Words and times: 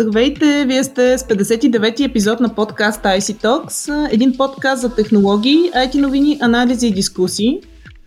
Здравейте! 0.00 0.64
Вие 0.66 0.84
сте 0.84 1.18
с 1.18 1.22
59-ти 1.22 2.04
епизод 2.04 2.40
на 2.40 2.54
подкаст 2.54 3.02
IC 3.02 3.42
Talks, 3.44 4.08
един 4.14 4.36
подкаст 4.36 4.82
за 4.82 4.94
технологии, 4.94 5.70
IT 5.72 6.00
новини, 6.00 6.38
анализи 6.40 6.86
и 6.86 6.92
дискусии. 6.92 7.60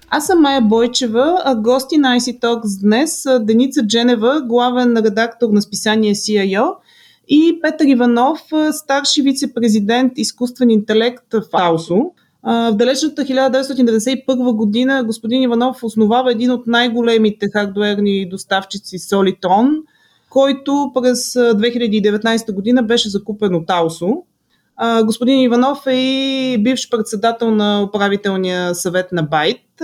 Аз 0.09 0.27
съм 0.27 0.41
Майя 0.41 0.62
Бойчева, 0.62 1.41
а 1.45 1.55
гости 1.55 1.98
на 1.98 2.20
IC 2.20 2.39
Talks 2.39 2.81
днес 2.81 3.21
са 3.21 3.39
Деница 3.39 3.88
Дженева, 3.88 4.41
главен 4.48 4.98
редактор 4.98 5.49
на 5.49 5.62
списание 5.62 6.16
CIO 6.16 6.73
и 7.27 7.59
Петър 7.62 7.85
Иванов, 7.85 8.39
старши 8.71 9.21
вице-президент 9.21 10.13
изкуствен 10.16 10.70
интелект 10.70 11.34
в 11.34 11.44
АУСО. 11.53 12.12
В 12.44 12.71
далечната 12.73 13.21
1991 13.21 14.55
година 14.55 15.03
господин 15.03 15.41
Иванов 15.41 15.84
основава 15.84 16.31
един 16.31 16.52
от 16.52 16.67
най-големите 16.67 17.48
хардуерни 17.53 18.30
доставчици 18.30 18.99
Solitron– 18.99 19.70
който 20.31 20.91
през 20.94 21.34
2019 21.34 22.53
година 22.53 22.84
беше 22.84 23.09
закупен 23.09 23.55
от 23.55 23.70
Аусо. 23.70 24.23
Господин 25.05 25.41
Иванов 25.41 25.88
е 25.88 25.95
и 25.95 26.57
бивш 26.63 26.90
председател 26.90 27.52
на 27.52 27.84
управителния 27.84 28.76
съвет 28.76 29.12
на 29.12 29.23
Байт. 29.23 29.81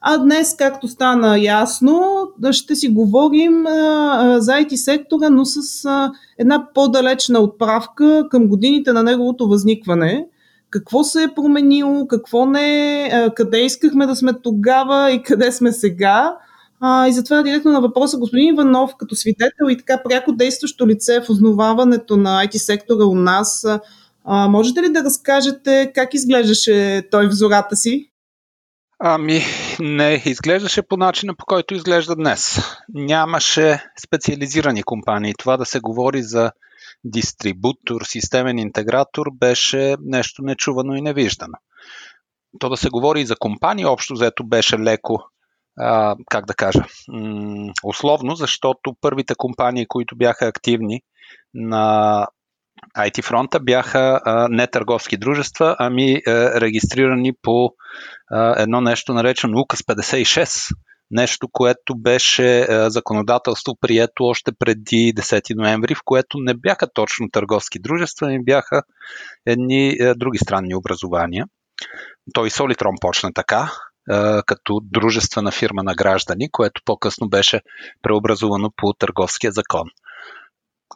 А 0.00 0.18
днес, 0.18 0.56
както 0.56 0.88
стана 0.88 1.38
ясно, 1.38 2.02
ще 2.50 2.74
си 2.74 2.88
говорим 2.88 3.64
за 4.38 4.52
IT 4.52 4.74
сектора, 4.74 5.30
но 5.30 5.44
с 5.44 5.88
една 6.38 6.68
по-далечна 6.74 7.38
отправка 7.38 8.26
към 8.30 8.48
годините 8.48 8.92
на 8.92 9.02
неговото 9.02 9.48
възникване. 9.48 10.26
Какво 10.70 11.04
се 11.04 11.22
е 11.22 11.34
променило, 11.34 12.06
какво 12.06 12.46
не, 12.46 13.30
къде 13.36 13.64
искахме 13.64 14.06
да 14.06 14.16
сме 14.16 14.32
тогава 14.42 15.12
и 15.12 15.22
къде 15.22 15.52
сме 15.52 15.72
сега– 15.72 16.36
а, 16.86 17.08
и 17.08 17.12
затова 17.12 17.42
директно 17.42 17.72
на 17.72 17.80
въпроса, 17.80 18.18
господин 18.18 18.54
Иванов, 18.54 18.96
като 18.98 19.14
свидетел 19.14 19.70
и 19.70 19.76
така 19.76 20.02
пряко 20.02 20.32
действащо 20.32 20.86
лице 20.86 21.20
в 21.20 21.30
основаването 21.30 22.16
на 22.16 22.46
IT 22.46 22.56
сектора 22.56 23.04
у 23.04 23.14
нас, 23.14 23.66
а, 24.24 24.48
можете 24.48 24.82
ли 24.82 24.92
да 24.92 25.04
разкажете 25.04 25.92
как 25.94 26.14
изглеждаше 26.14 27.02
той 27.10 27.26
в 27.28 27.32
зората 27.32 27.76
си? 27.76 28.10
Ами, 28.98 29.42
не 29.80 30.22
изглеждаше 30.26 30.82
по 30.82 30.96
начина, 30.96 31.34
по 31.34 31.44
който 31.46 31.74
изглежда 31.74 32.16
днес. 32.16 32.58
Нямаше 32.94 33.84
специализирани 34.06 34.82
компании. 34.82 35.34
Това 35.38 35.56
да 35.56 35.64
се 35.64 35.80
говори 35.80 36.22
за 36.22 36.52
дистрибутор, 37.04 38.02
системен 38.02 38.58
интегратор 38.58 39.26
беше 39.32 39.96
нещо 40.02 40.42
нечувано 40.42 40.94
и 40.94 41.02
невиждано. 41.02 41.54
То 42.58 42.68
да 42.68 42.76
се 42.76 42.88
говори 42.88 43.20
и 43.20 43.26
за 43.26 43.36
компании, 43.36 43.84
общо 43.84 44.16
заето 44.16 44.44
беше 44.44 44.78
леко 44.78 45.24
как 46.30 46.46
да 46.46 46.54
кажа, 46.54 46.84
условно, 47.84 48.34
защото 48.34 48.96
първите 49.00 49.34
компании, 49.34 49.86
които 49.88 50.16
бяха 50.16 50.46
активни 50.46 51.00
на 51.54 52.26
IT 52.98 53.22
фронта 53.22 53.60
бяха 53.60 54.20
не 54.50 54.66
търговски 54.66 55.16
дружества, 55.16 55.76
ами 55.78 56.22
а, 56.26 56.60
регистрирани 56.60 57.32
по 57.42 57.70
едно 58.56 58.80
нещо 58.80 59.14
наречено 59.14 59.60
УКАС 59.60 59.82
56, 59.82 60.74
нещо, 61.10 61.48
което 61.52 61.94
беше 61.98 62.60
а, 62.60 62.90
законодателство 62.90 63.76
прието 63.80 64.24
още 64.24 64.52
преди 64.58 65.14
10 65.16 65.54
ноември, 65.56 65.94
в 65.94 66.00
което 66.04 66.38
не 66.38 66.54
бяха 66.54 66.92
точно 66.94 67.30
търговски 67.32 67.78
дружества, 67.78 68.26
ами 68.26 68.44
бяха 68.44 68.82
едни 69.46 69.96
а, 70.00 70.14
други 70.14 70.38
странни 70.38 70.74
образования. 70.74 71.46
Той 72.34 72.50
Солитрон 72.50 72.94
почна 73.00 73.32
така, 73.32 73.72
като 74.46 74.80
дружествена 74.82 75.52
фирма 75.52 75.82
на 75.82 75.94
граждани, 75.94 76.50
което 76.50 76.82
по-късно 76.84 77.28
беше 77.28 77.60
преобразувано 78.02 78.70
по 78.76 78.92
търговския 78.92 79.52
закон. 79.52 79.88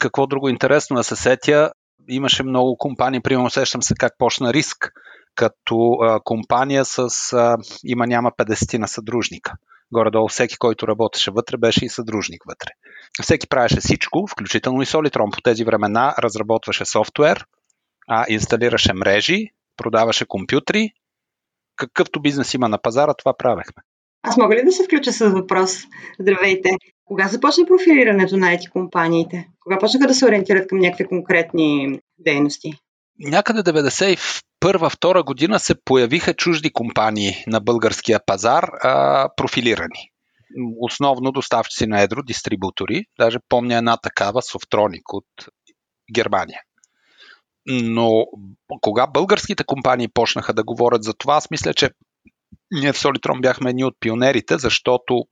Какво 0.00 0.26
друго 0.26 0.48
интересно 0.48 0.96
да 0.96 1.04
се 1.04 1.16
сетя? 1.16 1.72
Имаше 2.08 2.42
много 2.42 2.76
компании, 2.76 3.20
примерно 3.20 3.50
сещам 3.50 3.82
се 3.82 3.94
как 3.94 4.12
почна 4.18 4.52
риск, 4.52 4.92
като 5.34 5.92
а, 5.92 6.20
компания 6.24 6.84
с 6.84 7.08
а, 7.32 7.56
има 7.84 8.06
няма 8.06 8.30
50 8.38 8.78
на 8.78 8.88
съдружника. 8.88 9.52
Горе-долу 9.92 10.28
всеки, 10.28 10.56
който 10.56 10.88
работеше 10.88 11.30
вътре, 11.30 11.56
беше 11.56 11.84
и 11.84 11.88
съдружник 11.88 12.42
вътре. 12.48 12.68
Всеки 13.22 13.48
правеше 13.48 13.80
всичко, 13.80 14.26
включително 14.26 14.82
и 14.82 14.86
Solitron 14.86 15.34
по 15.34 15.40
тези 15.40 15.64
времена, 15.64 16.14
разработваше 16.18 16.84
софтуер, 16.84 17.44
а, 18.08 18.24
инсталираше 18.28 18.92
мрежи, 18.94 19.48
продаваше 19.76 20.26
компютри 20.26 20.90
какъвто 21.78 22.20
бизнес 22.20 22.54
има 22.54 22.68
на 22.68 22.78
пазара, 22.78 23.14
това 23.14 23.34
правехме. 23.38 23.82
Аз 24.22 24.36
мога 24.36 24.56
ли 24.56 24.64
да 24.64 24.72
се 24.72 24.84
включа 24.84 25.12
с 25.12 25.30
въпрос? 25.30 25.76
Здравейте! 26.20 26.70
Кога 27.04 27.28
започна 27.28 27.66
профилирането 27.66 28.36
на 28.36 28.46
IT 28.46 28.70
компаниите? 28.70 29.48
Кога 29.60 29.78
почнаха 29.78 30.06
да 30.06 30.14
се 30.14 30.26
ориентират 30.26 30.68
към 30.68 30.78
някакви 30.78 31.04
конкретни 31.04 31.98
дейности? 32.18 32.72
Някъде 33.18 33.72
91-2 33.72 35.24
година 35.24 35.58
се 35.58 35.74
появиха 35.84 36.34
чужди 36.34 36.70
компании 36.70 37.44
на 37.46 37.60
българския 37.60 38.20
пазар, 38.26 38.70
а, 38.82 39.28
профилирани. 39.36 40.10
Основно 40.80 41.32
доставчици 41.32 41.86
на 41.86 42.00
едро, 42.00 42.22
дистрибутори. 42.22 43.04
Даже 43.18 43.38
помня 43.48 43.76
една 43.76 43.96
такава, 43.96 44.42
Софтроник 44.42 45.12
от 45.12 45.26
Германия. 46.14 46.60
Но 47.68 48.26
кога 48.80 49.06
българските 49.06 49.64
компании 49.64 50.08
почнаха 50.08 50.54
да 50.54 50.64
говорят 50.64 51.02
за 51.02 51.14
това, 51.14 51.34
аз 51.34 51.50
мисля, 51.50 51.74
че 51.74 51.90
ние 52.70 52.92
в 52.92 52.96
Solitron 52.96 53.40
бяхме 53.40 53.70
едни 53.70 53.84
от 53.84 53.94
пионерите, 54.00 54.58
защото 54.58 55.24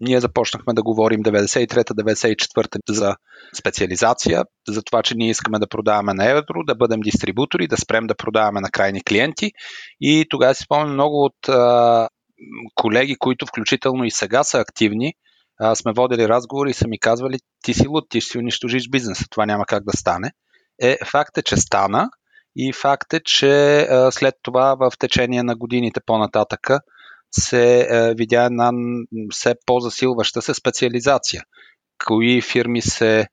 ние 0.00 0.20
започнахме 0.20 0.74
да 0.74 0.82
говорим 0.82 1.22
93-94 1.22 2.78
за 2.88 3.16
специализация, 3.58 4.44
за 4.68 4.82
това, 4.82 5.02
че 5.02 5.14
ние 5.14 5.30
искаме 5.30 5.58
да 5.58 5.66
продаваме 5.66 6.14
на 6.14 6.30
евро, 6.30 6.64
да 6.66 6.74
бъдем 6.74 7.00
дистрибутори, 7.00 7.66
да 7.66 7.76
спрем 7.76 8.06
да 8.06 8.14
продаваме 8.14 8.60
на 8.60 8.70
крайни 8.70 9.04
клиенти. 9.04 9.52
И 10.00 10.26
тогава 10.30 10.54
си 10.54 10.62
спомням 10.62 10.92
много 10.92 11.24
от 11.24 11.48
а, 11.48 12.08
колеги, 12.74 13.16
които 13.18 13.46
включително 13.46 14.04
и 14.04 14.10
сега 14.10 14.44
са 14.44 14.58
активни, 14.58 15.14
а, 15.60 15.74
сме 15.74 15.92
водили 15.92 16.28
разговори 16.28 16.70
и 16.70 16.74
са 16.74 16.88
ми 16.88 16.98
казвали, 16.98 17.38
ти 17.62 17.74
си 17.74 17.88
луд, 17.88 18.04
ти 18.08 18.20
ще 18.20 18.30
си 18.30 18.38
унищожиш 18.38 18.88
бизнеса, 18.90 19.24
това 19.30 19.46
няма 19.46 19.66
как 19.66 19.84
да 19.84 19.96
стане 19.96 20.32
е 20.82 20.98
факт 21.06 21.38
е, 21.38 21.42
че 21.42 21.56
стана 21.56 22.10
и 22.56 22.72
факт 22.72 23.12
е, 23.12 23.20
че 23.24 23.86
след 24.10 24.34
това 24.42 24.74
в 24.74 24.92
течение 24.98 25.42
на 25.42 25.56
годините 25.56 26.00
по-нататъка 26.06 26.80
се 27.30 27.88
видя 28.18 28.44
една 28.44 28.72
все 29.30 29.54
по-засилваща 29.66 30.42
се 30.42 30.54
специализация. 30.54 31.42
Кои 32.04 32.42
фирми 32.42 32.82
се 32.82 33.26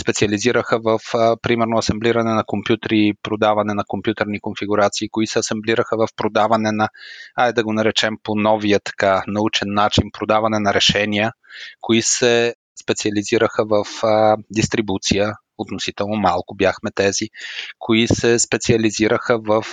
специализираха 0.00 0.78
в, 0.78 0.98
примерно, 1.42 1.78
асемблиране 1.78 2.34
на 2.34 2.44
компютри, 2.44 3.12
продаване 3.22 3.74
на 3.74 3.84
компютърни 3.88 4.40
конфигурации, 4.40 5.08
кои 5.08 5.26
се 5.26 5.38
асемблираха 5.38 5.96
в 5.96 6.08
продаване 6.16 6.72
на, 6.72 6.88
айде 7.36 7.52
да 7.52 7.64
го 7.64 7.72
наречем 7.72 8.14
по 8.22 8.34
новия 8.34 8.80
така 8.84 9.24
научен 9.26 9.68
начин, 9.74 10.04
продаване 10.12 10.58
на 10.58 10.74
решения, 10.74 11.32
кои 11.80 12.02
се 12.02 12.54
специализираха 12.82 13.64
в 13.64 13.84
а, 14.02 14.36
дистрибуция, 14.50 15.32
относително 15.58 16.16
малко 16.16 16.54
бяхме 16.54 16.90
тези, 16.94 17.28
кои 17.78 18.08
се 18.08 18.38
специализираха 18.38 19.38
в 19.38 19.64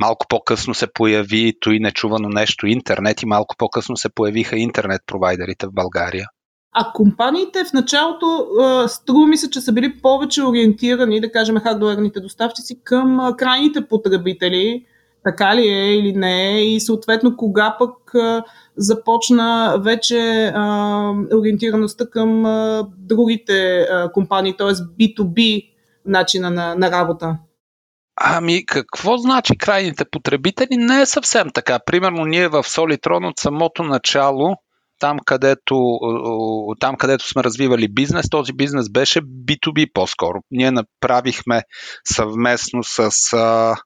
малко 0.00 0.26
по-късно 0.28 0.74
се 0.74 0.92
появи 0.92 1.54
и 1.66 1.80
нечувано 1.80 2.28
нещо 2.28 2.66
интернет 2.66 3.22
и 3.22 3.26
малко 3.26 3.54
по-късно 3.58 3.96
се 3.96 4.08
появиха 4.08 4.56
интернет 4.56 5.00
провайдерите 5.06 5.66
в 5.66 5.72
България. 5.72 6.26
А 6.72 6.92
компаниите 6.92 7.64
в 7.64 7.72
началото, 7.72 8.46
струва 8.88 9.26
ми 9.26 9.36
се, 9.36 9.50
че 9.50 9.60
са 9.60 9.72
били 9.72 10.00
повече 10.02 10.42
ориентирани, 10.42 11.20
да 11.20 11.32
кажем, 11.32 11.56
хардуерните 11.56 12.20
доставчици 12.20 12.80
към 12.84 13.34
крайните 13.38 13.88
потребители, 13.88 14.84
така 15.28 15.56
ли 15.56 15.68
е 15.68 15.94
или 15.94 16.12
не 16.12 16.52
е, 16.52 16.64
и 16.64 16.80
съответно 16.80 17.36
кога 17.36 17.76
пък 17.78 18.12
започна 18.76 19.78
вече 19.84 20.52
а, 20.54 21.12
ориентираността 21.34 22.10
към 22.10 22.46
а, 22.46 22.86
другите 22.98 23.80
а, 23.80 24.12
компании, 24.12 24.56
т.е. 24.56 24.72
B2B 24.72 25.70
начина 26.06 26.50
на, 26.50 26.74
на 26.74 26.90
работа? 26.90 27.38
Ами, 28.20 28.66
какво 28.66 29.16
значи 29.16 29.58
крайните 29.58 30.04
потребители? 30.10 30.76
Не 30.76 31.00
е 31.00 31.06
съвсем 31.06 31.48
така. 31.54 31.78
Примерно, 31.86 32.24
ние 32.24 32.48
в 32.48 32.62
Solitron 32.62 33.28
от 33.28 33.38
самото 33.38 33.82
начало, 33.82 34.56
там 35.00 35.18
където, 35.24 35.98
там 36.80 36.96
където 36.96 37.28
сме 37.28 37.44
развивали 37.44 37.94
бизнес, 37.94 38.30
този 38.30 38.52
бизнес 38.52 38.90
беше 38.90 39.20
B2B 39.20 39.92
по-скоро. 39.92 40.38
Ние 40.50 40.70
направихме 40.70 41.62
съвместно 42.04 42.84
с 42.84 43.10
а, 43.32 43.76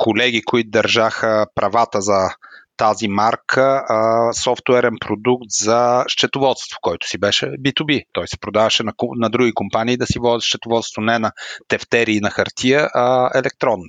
колеги, 0.00 0.42
които 0.42 0.70
държаха 0.70 1.46
правата 1.54 2.00
за 2.00 2.28
тази 2.76 3.08
марка 3.08 3.84
а, 3.88 4.32
софтуерен 4.32 4.94
продукт 5.00 5.44
за 5.48 6.04
счетоводство, 6.08 6.78
който 6.80 7.08
си 7.08 7.18
беше 7.18 7.46
B2B. 7.46 8.02
Той 8.12 8.28
се 8.28 8.40
продаваше 8.40 8.82
на, 8.82 8.92
на 9.16 9.30
други 9.30 9.52
компании 9.54 9.96
да 9.96 10.06
си 10.06 10.18
водят 10.18 10.42
счетоводство 10.42 11.02
не 11.02 11.18
на 11.18 11.32
тефтери 11.68 12.12
и 12.12 12.20
на 12.20 12.30
хартия, 12.30 12.88
а 12.94 13.30
електронно. 13.38 13.88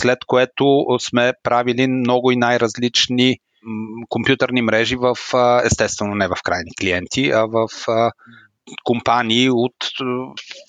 След 0.00 0.18
което 0.26 0.84
сме 0.98 1.32
правили 1.42 1.86
много 1.86 2.30
и 2.30 2.36
най-различни 2.36 3.36
компютърни 4.08 4.62
мрежи 4.62 4.96
в, 4.96 5.16
естествено 5.64 6.14
не 6.14 6.28
в 6.28 6.36
крайни 6.44 6.70
клиенти, 6.80 7.30
а 7.30 7.46
в 7.46 7.68
компании 8.84 9.50
от 9.50 9.76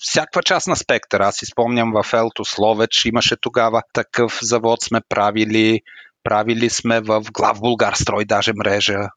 всякаква 0.00 0.42
част 0.42 0.66
на 0.66 0.76
спектър. 0.76 1.20
Аз 1.20 1.36
си 1.36 1.46
спомням 1.46 1.92
в 1.92 2.12
Елто 2.12 2.44
Словеч 2.44 3.04
имаше 3.04 3.36
тогава 3.40 3.82
такъв 3.92 4.38
завод 4.42 4.82
сме 4.82 5.00
правили, 5.08 5.80
правили 6.22 6.70
сме 6.70 7.00
в 7.00 7.22
Глав 7.32 7.60
Булгарстрой 7.60 8.24
даже 8.24 8.52
мрежа. 8.56 9.08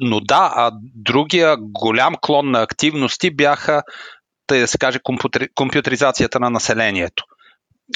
Но 0.00 0.20
да, 0.20 0.52
а 0.56 0.72
другия 0.94 1.56
голям 1.60 2.14
клон 2.20 2.50
на 2.50 2.62
активности 2.62 3.34
бяха, 3.34 3.82
тъй 4.46 4.60
да 4.60 4.68
се 4.68 4.78
каже, 4.78 4.98
компютризацията 5.54 6.40
на 6.40 6.50
населението. 6.50 7.24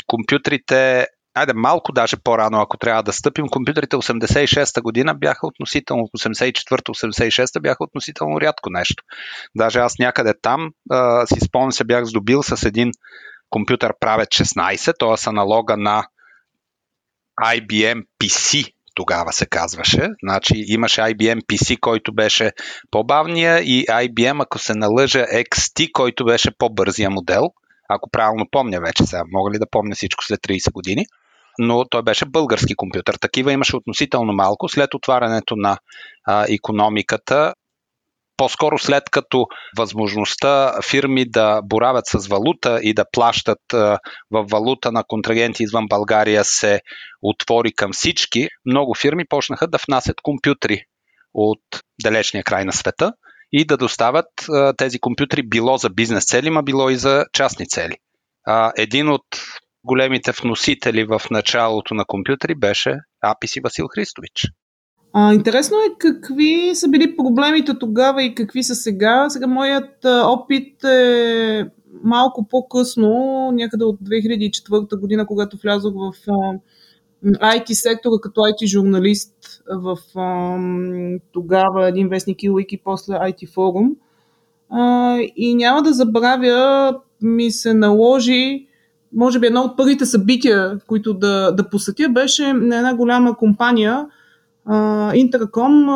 Компютрите 0.06 1.06
айде 1.36 1.52
малко 1.54 1.92
даже 1.92 2.16
по-рано, 2.16 2.60
ако 2.60 2.76
трябва 2.76 3.02
да 3.02 3.12
стъпим, 3.12 3.48
компютрите 3.48 3.96
86-та 3.96 4.80
година 4.80 5.14
бяха 5.14 5.46
относително, 5.46 6.02
84-86-та 6.02 7.60
бяха 7.60 7.84
относително 7.84 8.40
рядко 8.40 8.70
нещо. 8.70 9.04
Даже 9.56 9.78
аз 9.78 9.98
някъде 9.98 10.34
там 10.42 10.70
а, 10.90 11.26
си 11.26 11.40
спомням 11.40 11.72
се 11.72 11.84
бях 11.84 12.04
здобил 12.04 12.42
с 12.42 12.66
един 12.66 12.90
компютър 13.50 13.92
правец 14.00 14.28
16, 14.28 14.94
т.е. 14.98 15.30
аналога 15.30 15.76
на 15.76 16.06
IBM 17.42 18.02
PC, 18.20 18.72
тогава 18.94 19.32
се 19.32 19.46
казваше. 19.46 20.08
Значи 20.22 20.64
имаше 20.66 21.00
IBM 21.00 21.40
PC, 21.40 21.80
който 21.80 22.14
беше 22.14 22.52
по-бавния 22.90 23.60
и 23.60 23.86
IBM, 23.86 24.42
ако 24.42 24.58
се 24.58 24.74
налъжа, 24.74 25.26
XT, 25.26 25.92
който 25.92 26.24
беше 26.24 26.50
по-бързия 26.58 27.10
модел. 27.10 27.42
Ако 27.88 28.10
правилно 28.10 28.46
помня 28.50 28.80
вече 28.80 29.06
сега, 29.06 29.22
мога 29.32 29.50
ли 29.50 29.58
да 29.58 29.70
помня 29.70 29.94
всичко 29.94 30.24
след 30.24 30.40
30 30.40 30.72
години 30.72 31.06
но 31.58 31.84
той 31.90 32.02
беше 32.02 32.24
български 32.24 32.74
компютър. 32.76 33.14
Такива 33.14 33.52
имаше 33.52 33.76
относително 33.76 34.32
малко. 34.32 34.68
След 34.68 34.94
отварянето 34.94 35.56
на 35.56 35.78
а, 36.26 36.46
економиката, 36.48 37.54
по-скоро 38.36 38.78
след 38.78 39.10
като 39.10 39.46
възможността 39.78 40.72
фирми 40.90 41.30
да 41.30 41.60
боравят 41.62 42.06
с 42.06 42.26
валута 42.26 42.80
и 42.82 42.94
да 42.94 43.04
плащат 43.12 43.58
в 44.30 44.46
валута 44.50 44.92
на 44.92 45.04
контрагенти 45.08 45.62
извън 45.62 45.86
България 45.88 46.44
се 46.44 46.80
отвори 47.22 47.72
към 47.72 47.92
всички, 47.92 48.48
много 48.66 48.94
фирми 48.94 49.24
почнаха 49.28 49.68
да 49.68 49.78
внасят 49.88 50.20
компютри 50.22 50.82
от 51.34 51.60
далечния 52.02 52.44
край 52.44 52.64
на 52.64 52.72
света 52.72 53.12
и 53.52 53.64
да 53.64 53.76
доставят 53.76 54.26
тези 54.76 54.98
компютри 54.98 55.48
било 55.48 55.76
за 55.76 55.90
бизнес 55.90 56.26
цели, 56.26 56.50
ма 56.50 56.62
било 56.62 56.90
и 56.90 56.96
за 56.96 57.24
частни 57.32 57.68
цели. 57.68 57.96
Един 58.76 59.08
от 59.08 59.24
големите 59.86 60.32
вносители 60.42 61.04
в 61.04 61.20
началото 61.30 61.94
на 61.94 62.04
компютри 62.04 62.54
беше 62.54 62.98
Апис 63.22 63.56
и 63.56 63.60
Васил 63.60 63.86
Христович. 63.94 64.52
А, 65.12 65.34
интересно 65.34 65.76
е 65.76 65.94
какви 65.98 66.70
са 66.74 66.88
били 66.88 67.16
проблемите 67.16 67.78
тогава 67.78 68.22
и 68.22 68.34
какви 68.34 68.62
са 68.62 68.74
сега. 68.74 69.30
Сега 69.30 69.46
моят 69.46 70.04
опит 70.04 70.84
е 70.84 71.64
малко 72.02 72.46
по-късно, 72.48 73.10
някъде 73.54 73.84
от 73.84 74.00
2004 74.00 75.00
година, 75.00 75.26
когато 75.26 75.56
влязох 75.56 75.94
в 75.94 76.26
IT 77.24 77.72
сектора 77.72 78.14
като 78.22 78.40
IT 78.40 78.66
журналист 78.66 79.62
в 79.68 79.98
тогава 81.32 81.88
един 81.88 82.08
вестник 82.08 82.42
и 82.42 82.80
после 82.84 83.12
IT 83.12 83.52
форум. 83.54 83.96
и 85.36 85.54
няма 85.54 85.82
да 85.82 85.92
забравя, 85.92 87.00
ми 87.22 87.50
се 87.50 87.74
наложи 87.74 88.66
може 89.12 89.38
би 89.38 89.46
едно 89.46 89.60
от 89.60 89.76
първите 89.76 90.06
събития, 90.06 90.78
които 90.86 91.14
да, 91.14 91.52
да 91.52 91.70
посетя, 91.70 92.08
беше 92.08 92.52
на 92.52 92.76
една 92.76 92.94
голяма 92.94 93.36
компания, 93.36 94.06
Интерком, 95.14 95.88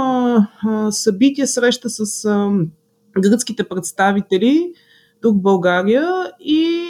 събитие, 0.90 1.46
среща 1.46 1.88
с 1.90 2.28
гръцките 3.20 3.64
представители 3.64 4.72
тук 5.22 5.36
в 5.36 5.42
България 5.42 6.32
и 6.40 6.86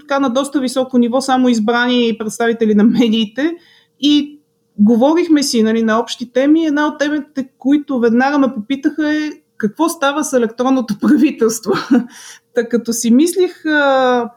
така 0.00 0.18
на 0.18 0.30
доста 0.30 0.60
високо 0.60 0.98
ниво, 0.98 1.20
само 1.20 1.48
избрани 1.48 2.16
представители 2.18 2.74
на 2.74 2.84
медиите 2.84 3.56
и 4.00 4.40
говорихме 4.78 5.42
си 5.42 5.62
нали, 5.62 5.82
на 5.82 5.98
общи 5.98 6.32
теми. 6.32 6.66
Една 6.66 6.86
от 6.86 6.98
темите, 6.98 7.48
които 7.58 8.00
веднага 8.00 8.38
ме 8.38 8.54
попитаха 8.54 9.16
е 9.16 9.30
какво 9.56 9.88
става 9.88 10.24
с 10.24 10.32
електронното 10.32 10.98
правителство. 11.00 11.72
Та 12.54 12.68
като 12.68 12.92
си 12.92 13.10
мислих 13.10 13.66
а, 13.66 14.30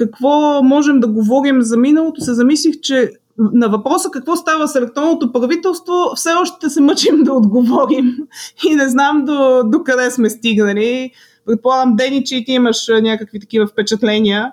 какво 0.00 0.62
можем 0.62 1.00
да 1.00 1.08
говорим 1.08 1.62
за 1.62 1.76
миналото, 1.76 2.20
се 2.20 2.34
замислих, 2.34 2.80
че 2.80 3.10
на 3.38 3.68
въпроса 3.68 4.10
какво 4.10 4.36
става 4.36 4.68
с 4.68 4.74
електронното 4.74 5.32
правителство, 5.32 5.92
все 6.14 6.30
още 6.42 6.70
се 6.70 6.80
мъчим 6.80 7.22
да 7.22 7.32
отговорим 7.32 8.16
и 8.70 8.74
не 8.74 8.88
знам 8.88 9.24
до, 9.24 9.62
до 9.64 9.84
къде 9.84 10.10
сме 10.10 10.30
стигнали. 10.30 11.10
Предполагам, 11.46 11.96
Дени, 11.96 12.24
че 12.24 12.36
и 12.36 12.44
ти 12.44 12.52
имаш 12.52 12.86
някакви 13.02 13.40
такива 13.40 13.66
впечатления. 13.66 14.52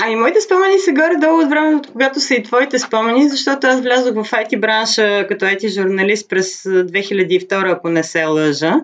Ами, 0.00 0.16
моите 0.16 0.40
спомени 0.40 0.78
са 0.78 0.92
горе-долу 0.92 1.42
от 1.42 1.50
времето, 1.50 1.92
когато 1.92 2.20
са 2.20 2.34
и 2.34 2.42
твоите 2.42 2.78
спомени, 2.78 3.28
защото 3.28 3.66
аз 3.66 3.80
влязох 3.80 4.14
в 4.14 4.30
IT 4.30 4.60
бранша 4.60 5.26
като 5.28 5.44
IT 5.44 5.68
журналист 5.68 6.28
през 6.28 6.62
2002, 6.62 7.72
ако 7.72 7.88
не 7.88 8.04
се 8.04 8.24
лъжа. 8.24 8.74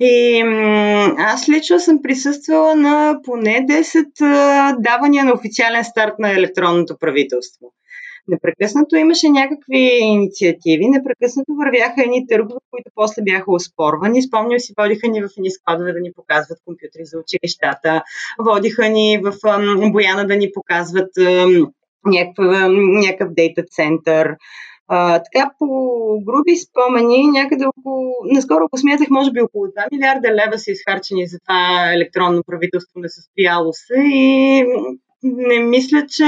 И 0.00 0.42
аз 1.18 1.48
лично 1.48 1.80
съм 1.80 2.02
присъствала 2.02 2.74
на 2.74 3.18
поне 3.24 3.66
10 3.70 4.80
давания 4.80 5.24
на 5.24 5.32
официален 5.32 5.84
старт 5.84 6.14
на 6.18 6.30
електронното 6.30 6.98
правителство. 6.98 7.72
Непрекъснато 8.28 8.96
имаше 8.96 9.28
някакви 9.28 9.98
инициативи, 10.00 10.88
непрекъснато 10.88 11.52
вървяха 11.54 12.02
едни 12.02 12.26
търгове, 12.26 12.60
които 12.70 12.90
после 12.94 13.22
бяха 13.22 13.52
оспорвани. 13.52 14.22
Спомням 14.22 14.60
си, 14.60 14.72
водиха 14.80 15.08
ни 15.08 15.22
в 15.22 15.28
едни 15.36 15.50
складове 15.50 15.92
да 15.92 16.00
ни 16.00 16.12
показват 16.12 16.58
компютри 16.64 17.04
за 17.04 17.18
училищата, 17.18 18.02
водиха 18.38 18.88
ни 18.88 19.20
в 19.24 19.32
Бояна 19.92 20.26
да 20.26 20.36
ни 20.36 20.50
показват 20.54 21.10
някакъв, 22.06 22.70
някакъв 22.70 23.34
дейта 23.34 23.62
център. 23.62 24.36
А, 24.88 25.22
така 25.22 25.50
по 25.58 25.66
груби 26.26 26.56
спомени, 26.56 27.26
някъде 27.26 27.64
около, 27.66 28.14
наскоро 28.24 28.68
го 28.68 28.78
смятах, 28.78 29.10
може 29.10 29.30
би 29.30 29.40
около 29.40 29.64
2 29.64 29.70
милиарда 29.92 30.28
лева 30.28 30.58
са 30.58 30.70
изхарчени 30.70 31.26
за 31.26 31.38
това 31.38 31.92
електронно 31.92 32.42
правителство 32.46 33.00
несъстояло 33.00 33.72
се 33.72 33.94
и 33.94 34.64
не 35.26 35.58
мисля, 35.58 36.06
че 36.08 36.24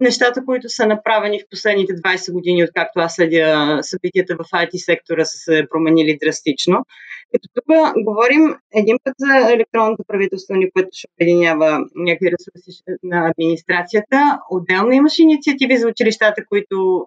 нещата, 0.00 0.44
които 0.44 0.68
са 0.68 0.86
направени 0.86 1.40
в 1.40 1.50
последните 1.50 1.92
20 1.92 2.32
години, 2.32 2.64
откакто 2.64 3.00
аз 3.00 3.14
следя 3.14 3.78
събитията 3.82 4.36
в 4.36 4.44
IT 4.44 4.76
сектора, 4.76 5.24
са 5.24 5.38
се 5.38 5.66
променили 5.70 6.18
драстично. 6.22 6.84
Като 7.32 7.48
тук 7.54 7.64
говорим 8.04 8.54
един 8.74 8.96
път 9.04 9.14
за 9.18 9.52
електронното 9.52 10.04
правителство, 10.08 10.54
което 10.74 10.88
ще 10.92 11.08
обединява 11.16 11.80
някакви 11.94 12.30
ресурси 12.32 12.82
на 13.02 13.28
администрацията. 13.30 14.38
Отделно 14.50 14.92
имаше 14.92 15.22
инициативи 15.22 15.76
за 15.76 15.88
училищата, 15.88 16.42
които 16.48 17.06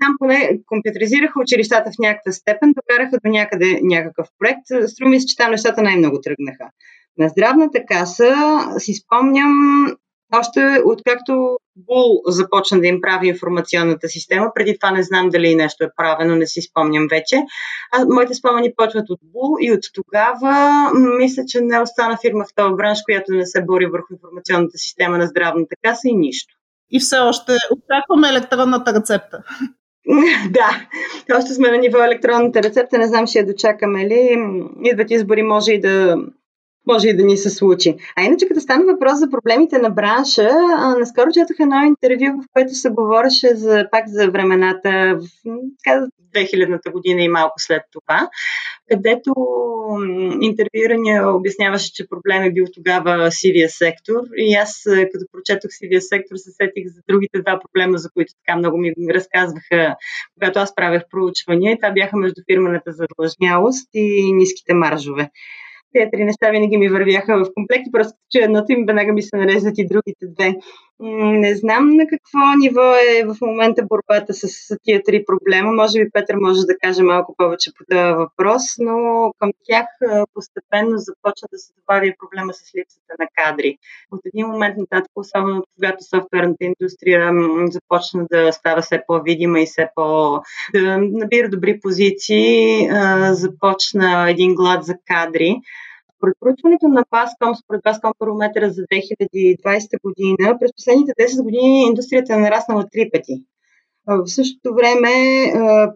там 0.00 0.16
поне 0.18 0.58
компютризираха 0.66 1.40
училищата 1.40 1.90
в 1.90 1.98
някаква 1.98 2.32
степен, 2.32 2.72
докараха 2.76 3.18
до 3.24 3.30
някъде 3.30 3.78
някакъв 3.82 4.28
проект. 4.38 4.90
Струми 4.90 5.20
се, 5.20 5.26
че 5.26 5.36
там 5.36 5.50
нещата 5.50 5.82
най-много 5.82 6.20
тръгнаха. 6.20 6.70
На 7.18 7.28
здравната 7.28 7.84
каса 7.88 8.34
си 8.78 8.94
спомням 8.94 9.52
още 10.32 10.82
откакто 10.84 11.58
Бул 11.76 12.22
започна 12.26 12.80
да 12.80 12.86
им 12.86 13.00
прави 13.00 13.28
информационната 13.28 14.08
система, 14.08 14.50
преди 14.54 14.78
това 14.78 14.90
не 14.90 15.02
знам 15.02 15.28
дали 15.28 15.54
нещо 15.54 15.84
е 15.84 15.90
правено, 15.96 16.36
не 16.36 16.46
си 16.46 16.62
спомням 16.62 17.06
вече. 17.10 17.36
А, 17.92 18.04
моите 18.04 18.34
спомени 18.34 18.72
почват 18.76 19.10
от 19.10 19.20
Бул 19.22 19.56
и 19.60 19.72
от 19.72 19.80
тогава 19.94 20.90
мисля, 21.18 21.42
че 21.46 21.60
не 21.60 21.80
остана 21.80 22.18
фирма 22.26 22.44
в 22.44 22.54
този 22.54 22.74
бранш, 22.74 22.98
която 23.04 23.32
не 23.32 23.46
се 23.46 23.64
бори 23.64 23.86
върху 23.86 24.12
информационната 24.12 24.78
система 24.78 25.18
на 25.18 25.26
здравната 25.26 25.76
каса 25.82 26.08
и 26.08 26.14
нищо. 26.14 26.54
И 26.90 27.00
все 27.00 27.18
още 27.18 27.52
очакваме 27.52 28.28
електронната 28.28 28.94
рецепта. 28.94 29.42
да, 30.50 30.86
още 31.38 31.54
сме 31.54 31.70
на 31.70 31.78
ниво 31.78 31.98
електронната 31.98 32.62
рецепта, 32.62 32.98
не 32.98 33.06
знам 33.06 33.26
ще 33.26 33.38
я 33.38 33.46
дочакаме 33.46 34.06
ли. 34.06 34.38
Идват 34.84 35.10
избори, 35.10 35.42
може 35.42 35.72
и 35.72 35.80
да 35.80 36.16
може 36.86 37.08
и 37.08 37.16
да 37.16 37.24
ни 37.24 37.36
се 37.36 37.50
случи. 37.50 37.96
А 38.16 38.22
иначе, 38.22 38.48
като 38.48 38.60
стана 38.60 38.84
въпрос 38.92 39.18
за 39.18 39.30
проблемите 39.30 39.78
на 39.78 39.90
бранша, 39.90 40.50
наскоро 40.98 41.30
четох 41.32 41.60
едно 41.60 41.76
интервю, 41.84 42.42
в 42.42 42.46
което 42.52 42.74
се 42.74 42.90
говореше 42.90 43.54
за, 43.54 43.86
пак 43.90 44.04
за 44.08 44.30
времената 44.30 45.18
в 45.18 45.48
2000-та 46.34 46.90
година 46.90 47.22
и 47.22 47.28
малко 47.28 47.54
след 47.58 47.82
това, 47.92 48.28
където 48.88 49.34
интервюирания 50.40 51.28
обясняваше, 51.28 51.92
че 51.92 52.08
проблем 52.08 52.42
е 52.42 52.52
бил 52.52 52.64
тогава 52.74 53.32
сивия 53.32 53.68
сектор. 53.68 54.20
И 54.36 54.54
аз, 54.54 54.82
като 54.84 55.24
прочетох 55.32 55.70
сивия 55.70 56.02
сектор, 56.02 56.36
се 56.36 56.50
сетих 56.50 56.86
за 56.86 57.00
другите 57.08 57.42
два 57.42 57.60
проблема, 57.60 57.98
за 57.98 58.10
които 58.10 58.32
така 58.46 58.58
много 58.58 58.78
ми 58.78 58.92
разказваха, 59.10 59.96
когато 60.34 60.58
аз 60.58 60.74
правях 60.74 61.02
проучвания. 61.10 61.72
И 61.72 61.78
това 61.78 61.90
бяха 61.90 62.16
между 62.16 62.42
фирмената 62.52 62.92
задлъжнялост 62.92 63.88
и 63.94 64.32
ниските 64.32 64.74
маржове 64.74 65.30
тези 65.92 66.10
три 66.12 66.24
неща 66.24 66.50
винаги 66.50 66.76
ми 66.76 66.88
вървяха 66.88 67.44
в 67.44 67.50
комплекти, 67.54 67.92
просто 67.92 68.18
че 68.30 68.38
едното 68.38 68.72
им 68.72 68.84
веднага 68.86 69.12
ми 69.12 69.22
се 69.22 69.36
нарезат 69.36 69.78
и 69.78 69.86
другите 69.86 70.26
две. 70.26 70.54
Не 71.04 71.54
знам 71.56 71.88
на 71.88 72.06
какво 72.06 72.38
ниво 72.58 72.94
е 72.94 73.24
в 73.24 73.36
момента 73.40 73.82
борбата 73.82 74.34
с 74.34 74.76
тия 74.82 75.02
три 75.02 75.24
проблема. 75.24 75.72
Може 75.72 75.98
би 75.98 76.10
Петър 76.12 76.36
може 76.36 76.60
да 76.60 76.78
каже 76.82 77.02
малко 77.02 77.34
повече 77.38 77.70
по 77.78 77.84
този 77.90 78.14
въпрос, 78.14 78.62
но 78.78 78.94
към 79.38 79.50
тях 79.64 79.86
постепенно 80.34 80.98
започва 80.98 81.48
да 81.52 81.58
се 81.58 81.72
добави 81.78 82.14
проблема 82.18 82.52
с 82.54 82.60
липсата 82.78 83.14
на 83.18 83.26
кадри. 83.36 83.78
От 84.12 84.20
един 84.24 84.46
момент 84.46 84.76
нататък, 84.76 85.10
особено 85.16 85.62
когато 85.74 86.04
софтуерната 86.04 86.64
индустрия 86.64 87.30
започна 87.70 88.26
да 88.30 88.52
става 88.52 88.82
все 88.82 89.02
по-видима 89.06 89.60
и 89.60 89.66
все 89.66 89.88
по... 89.94 90.40
да 90.74 90.98
набира 90.98 91.48
добри 91.48 91.80
позиции, 91.80 92.88
започна 93.30 94.30
един 94.30 94.54
глад 94.54 94.84
за 94.84 94.94
кадри. 95.06 95.56
Според 96.22 96.36
проучването 96.40 96.88
на 96.88 97.04
Pascom, 97.04 97.54
според 97.64 97.82
Pascom 97.82 98.12
парометъра 98.18 98.70
за 98.70 98.82
2020 98.82 100.00
година, 100.04 100.58
през 100.60 100.70
последните 100.76 101.12
10 101.12 101.42
години 101.42 101.82
индустрията 101.82 102.34
е 102.34 102.36
нараснала 102.36 102.84
три 102.92 103.10
пъти. 103.12 103.44
В 104.06 104.26
същото 104.26 104.74
време 104.74 105.10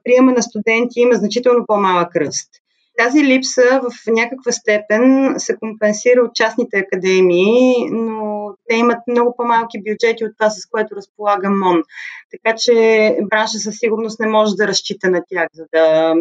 приема 0.04 0.33
на 0.33 0.42
студенти 0.42 1.00
има 1.00 1.14
значително 1.14 1.64
по-малък 1.66 2.16
ръст. 2.16 2.50
Тази 2.98 3.24
липса 3.24 3.80
в 3.82 4.10
някаква 4.10 4.52
степен 4.52 5.34
се 5.38 5.56
компенсира 5.56 6.20
от 6.22 6.34
частните 6.34 6.78
академии, 6.78 7.90
но 7.90 8.50
те 8.68 8.76
имат 8.76 8.98
много 9.08 9.34
по-малки 9.36 9.82
бюджети 9.82 10.24
от 10.24 10.32
това, 10.38 10.50
с 10.50 10.66
което 10.66 10.96
разполага 10.96 11.50
МОН. 11.50 11.82
Така 12.30 12.56
че 12.58 13.16
бранша 13.30 13.58
със 13.58 13.78
сигурност 13.78 14.20
не 14.20 14.26
може 14.26 14.54
да 14.54 14.68
разчита 14.68 15.10
на 15.10 15.22
тях, 15.28 15.48
за 15.52 15.64
да, 15.74 16.14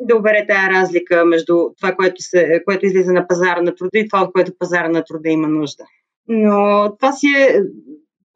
да 0.00 0.16
обере 0.16 0.46
тази 0.48 0.70
разлика 0.70 1.24
между 1.24 1.54
това, 1.80 1.94
което, 1.94 2.22
се, 2.22 2.62
което 2.64 2.86
излиза 2.86 3.12
на 3.12 3.26
пазара 3.26 3.62
на 3.62 3.74
труда 3.74 3.98
и 3.98 4.08
това, 4.08 4.22
от 4.22 4.32
което 4.32 4.58
пазара 4.58 4.88
на 4.88 5.04
труда 5.04 5.28
има 5.28 5.48
нужда. 5.48 5.84
Но 6.28 6.88
това 6.96 7.12
си 7.12 7.26
е 7.26 7.62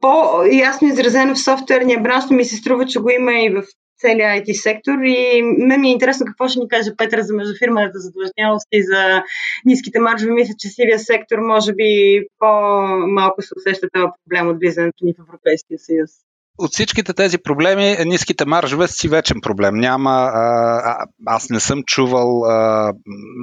по-ясно 0.00 0.88
изразено 0.88 1.34
в 1.34 1.42
софтуерния 1.42 2.00
бранш, 2.00 2.24
но 2.30 2.36
ми 2.36 2.44
се 2.44 2.56
струва, 2.56 2.86
че 2.86 3.00
го 3.00 3.10
има 3.10 3.32
и 3.32 3.50
в 3.50 3.62
целия 3.98 4.42
IT 4.42 4.52
сектор 4.52 4.98
и 5.04 5.42
ме 5.42 5.78
ми 5.78 5.88
е 5.88 5.92
интересно 5.92 6.26
какво 6.26 6.48
ще 6.48 6.58
ни 6.60 6.68
каже 6.68 6.96
Петър 6.96 7.20
за 7.20 7.34
междуфирмената 7.34 7.98
задлъжнялост 7.98 8.66
и 8.72 8.82
за 8.82 9.22
ниските 9.64 10.00
маржове. 10.00 10.32
Мисля, 10.32 10.54
че 10.58 10.68
сивия 10.68 10.98
сектор 10.98 11.38
може 11.38 11.72
би 11.74 12.20
по-малко 12.38 13.42
се 13.42 13.54
усеща 13.56 13.88
това 13.92 14.12
проблем 14.24 14.48
от 14.48 14.58
влизането 14.58 15.04
ни 15.04 15.14
в 15.14 15.22
Европейския 15.28 15.78
съюз 15.78 16.10
от 16.58 16.72
всичките 16.72 17.12
тези 17.12 17.38
проблеми, 17.38 17.96
ниските 18.04 18.44
маржове 18.44 18.88
си 18.88 19.08
вечен 19.08 19.40
проблем. 19.40 19.74
Няма, 19.74 20.10
а, 20.10 21.06
аз 21.26 21.50
не 21.50 21.60
съм 21.60 21.82
чувал 21.82 22.44
а, 22.44 22.92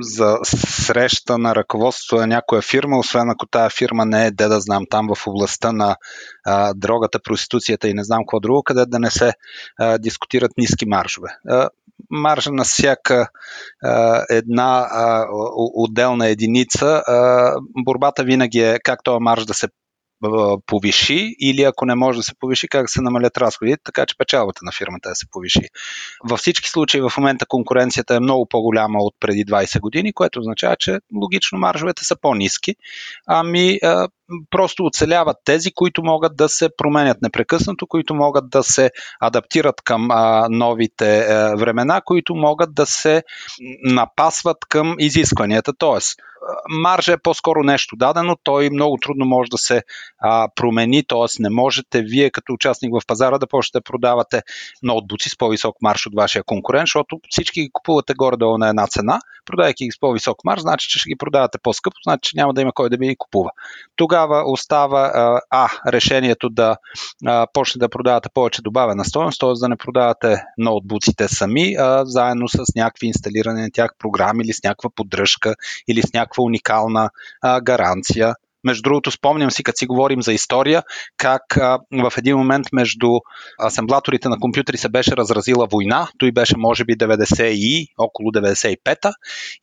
за 0.01 0.37
среща 0.43 1.37
на 1.37 1.55
ръководство 1.55 2.17
на 2.17 2.27
някоя 2.27 2.61
фирма, 2.61 2.99
освен 2.99 3.29
ако 3.29 3.45
тая 3.45 3.69
фирма 3.69 4.05
не 4.05 4.25
е, 4.25 4.31
де 4.31 4.47
да 4.47 4.59
знам, 4.59 4.83
там 4.89 5.07
в 5.15 5.27
областта 5.27 5.71
на 5.71 5.95
а, 6.45 6.73
дрогата, 6.73 7.19
проституцията 7.23 7.89
и 7.89 7.93
не 7.93 8.03
знам 8.03 8.23
какво 8.25 8.39
друго, 8.39 8.63
къде 8.63 8.85
да 8.85 8.99
не 8.99 9.11
се 9.11 9.33
а, 9.77 9.97
дискутират 9.97 10.51
ниски 10.57 10.85
маржове. 10.85 11.29
А, 11.47 11.69
маржа 12.09 12.51
на 12.51 12.63
всяка 12.63 13.27
а, 13.83 14.25
една 14.29 14.87
а, 14.91 15.25
отделна 15.55 16.27
единица, 16.27 17.03
а, 17.07 17.53
борбата 17.85 18.23
винаги 18.23 18.59
е 18.59 18.79
как 18.83 19.03
този 19.03 19.19
марж 19.21 19.45
да 19.45 19.53
се 19.53 19.67
повиши 20.65 21.35
или 21.39 21.63
ако 21.63 21.85
не 21.85 21.95
може 21.95 22.17
да 22.19 22.23
се 22.23 22.35
повиши, 22.39 22.67
как 22.67 22.83
да 22.83 22.87
се 22.87 23.01
намалят 23.01 23.37
разходите, 23.37 23.81
така 23.83 24.05
че 24.05 24.17
печалбата 24.17 24.59
на 24.63 24.71
фирмата 24.71 25.09
да 25.09 25.15
се 25.15 25.25
повиши. 25.31 25.61
Във 26.23 26.39
всички 26.39 26.69
случаи 26.69 27.01
в 27.01 27.11
момента 27.17 27.45
конкуренцията 27.45 28.15
е 28.15 28.19
много 28.19 28.45
по-голяма 28.45 28.99
от 28.99 29.13
преди 29.19 29.45
20 29.45 29.79
години, 29.79 30.13
което 30.13 30.39
означава, 30.39 30.75
че 30.75 30.99
логично 31.21 31.59
маржовете 31.59 32.05
са 32.05 32.15
по-низки. 32.21 32.75
Ами 33.27 33.79
просто 34.49 34.85
оцеляват 34.85 35.37
тези, 35.43 35.71
които 35.71 36.03
могат 36.03 36.35
да 36.35 36.49
се 36.49 36.69
променят 36.77 37.21
непрекъснато, 37.21 37.87
които 37.87 38.15
могат 38.15 38.49
да 38.49 38.63
се 38.63 38.91
адаптират 39.19 39.81
към 39.83 40.11
а, 40.11 40.47
новите 40.49 41.19
а, 41.19 41.55
времена, 41.55 42.01
които 42.05 42.35
могат 42.35 42.73
да 42.73 42.85
се 42.85 43.23
напасват 43.83 44.57
към 44.69 44.95
изискванията. 44.99 45.73
Тоест, 45.77 46.19
маржа 46.69 47.13
е 47.13 47.17
по-скоро 47.17 47.63
нещо 47.63 47.95
дадено, 47.95 48.35
той 48.43 48.69
много 48.69 48.97
трудно 48.97 49.25
може 49.25 49.49
да 49.49 49.57
се 49.57 49.83
а, 50.19 50.47
промени, 50.55 51.03
т.е. 51.07 51.43
не 51.43 51.49
можете 51.49 52.01
вие 52.01 52.29
като 52.29 52.53
участник 52.53 52.93
в 52.93 53.07
пазара 53.07 53.37
да 53.37 53.47
почнете 53.47 53.77
да 53.77 53.83
продавате 53.83 54.41
ноутбуци 54.83 55.29
с 55.29 55.37
по-висок 55.37 55.75
марш 55.81 56.07
от 56.07 56.15
вашия 56.15 56.43
конкурент, 56.43 56.83
защото 56.83 57.19
всички 57.29 57.61
ги 57.61 57.69
купувате 57.73 58.13
горе-долу 58.13 58.57
на 58.57 58.69
една 58.69 58.87
цена, 58.87 59.19
продавайки 59.45 59.85
ги 59.85 59.91
с 59.91 59.99
по-висок 59.99 60.37
марш, 60.45 60.61
значи, 60.61 60.89
че 60.89 60.99
ще 60.99 61.09
ги 61.09 61.15
продавате 61.15 61.57
по-скъпо, 61.63 61.95
значи, 62.03 62.29
че 62.29 62.37
няма 62.37 62.53
да 62.53 62.61
има 62.61 62.71
кой 62.73 62.89
да 62.89 62.97
ви 62.97 63.07
ги 63.07 63.15
купува. 63.15 63.49
Тогава 63.95 64.43
остава 64.45 65.11
а, 65.13 65.41
а 65.49 65.91
решението 65.91 66.49
да 66.49 66.77
а, 67.25 67.47
почне 67.53 67.79
да 67.79 67.89
продавате 67.89 68.29
повече 68.33 68.61
добавена 68.61 69.05
стоеност, 69.05 69.39
т.е. 69.39 69.53
да 69.53 69.69
не 69.69 69.75
продавате 69.75 70.43
ноутбуците 70.57 71.27
сами, 71.27 71.75
а 71.79 72.05
заедно 72.05 72.47
с 72.47 72.63
някакви 72.75 73.07
инсталирани 73.07 73.61
на 73.61 73.71
тях 73.73 73.91
програми 73.99 74.43
или 74.43 74.53
с 74.53 74.63
някаква 74.63 74.89
поддръжка 74.95 75.55
или 75.87 76.01
с 76.01 76.13
някаква 76.13 76.30
уникална 76.39 77.09
а, 77.41 77.61
гаранция. 77.61 78.35
Между 78.63 78.81
другото, 78.81 79.11
спомням 79.11 79.51
си, 79.51 79.63
като 79.63 79.77
си 79.77 79.85
говорим 79.85 80.21
за 80.21 80.33
история, 80.33 80.83
как 81.17 81.57
а, 81.57 81.79
в 81.91 82.13
един 82.17 82.37
момент 82.37 82.67
между 82.73 83.07
асемблаторите 83.65 84.29
на 84.29 84.39
компютри 84.39 84.77
се 84.77 84.89
беше 84.89 85.17
разразила 85.17 85.67
война. 85.71 86.07
Той 86.17 86.31
беше, 86.31 86.57
може 86.57 86.85
би, 86.85 86.97
90 86.97 87.43
и 87.43 87.87
около 87.97 88.31
95-та. 88.31 89.13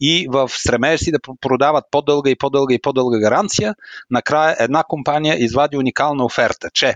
И 0.01 0.27
в 0.31 0.49
стремеж 0.49 1.01
си 1.01 1.13
да 1.13 1.19
продават 1.41 1.85
по-дълга 1.91 2.31
и 2.31 2.37
по-дълга 2.37 2.75
и 2.75 2.81
по-дълга 2.83 3.19
гаранция, 3.19 3.75
накрая 4.11 4.57
една 4.59 4.85
компания 4.89 5.45
извади 5.45 5.77
уникална 5.77 6.25
оферта, 6.25 6.69
че 6.75 6.95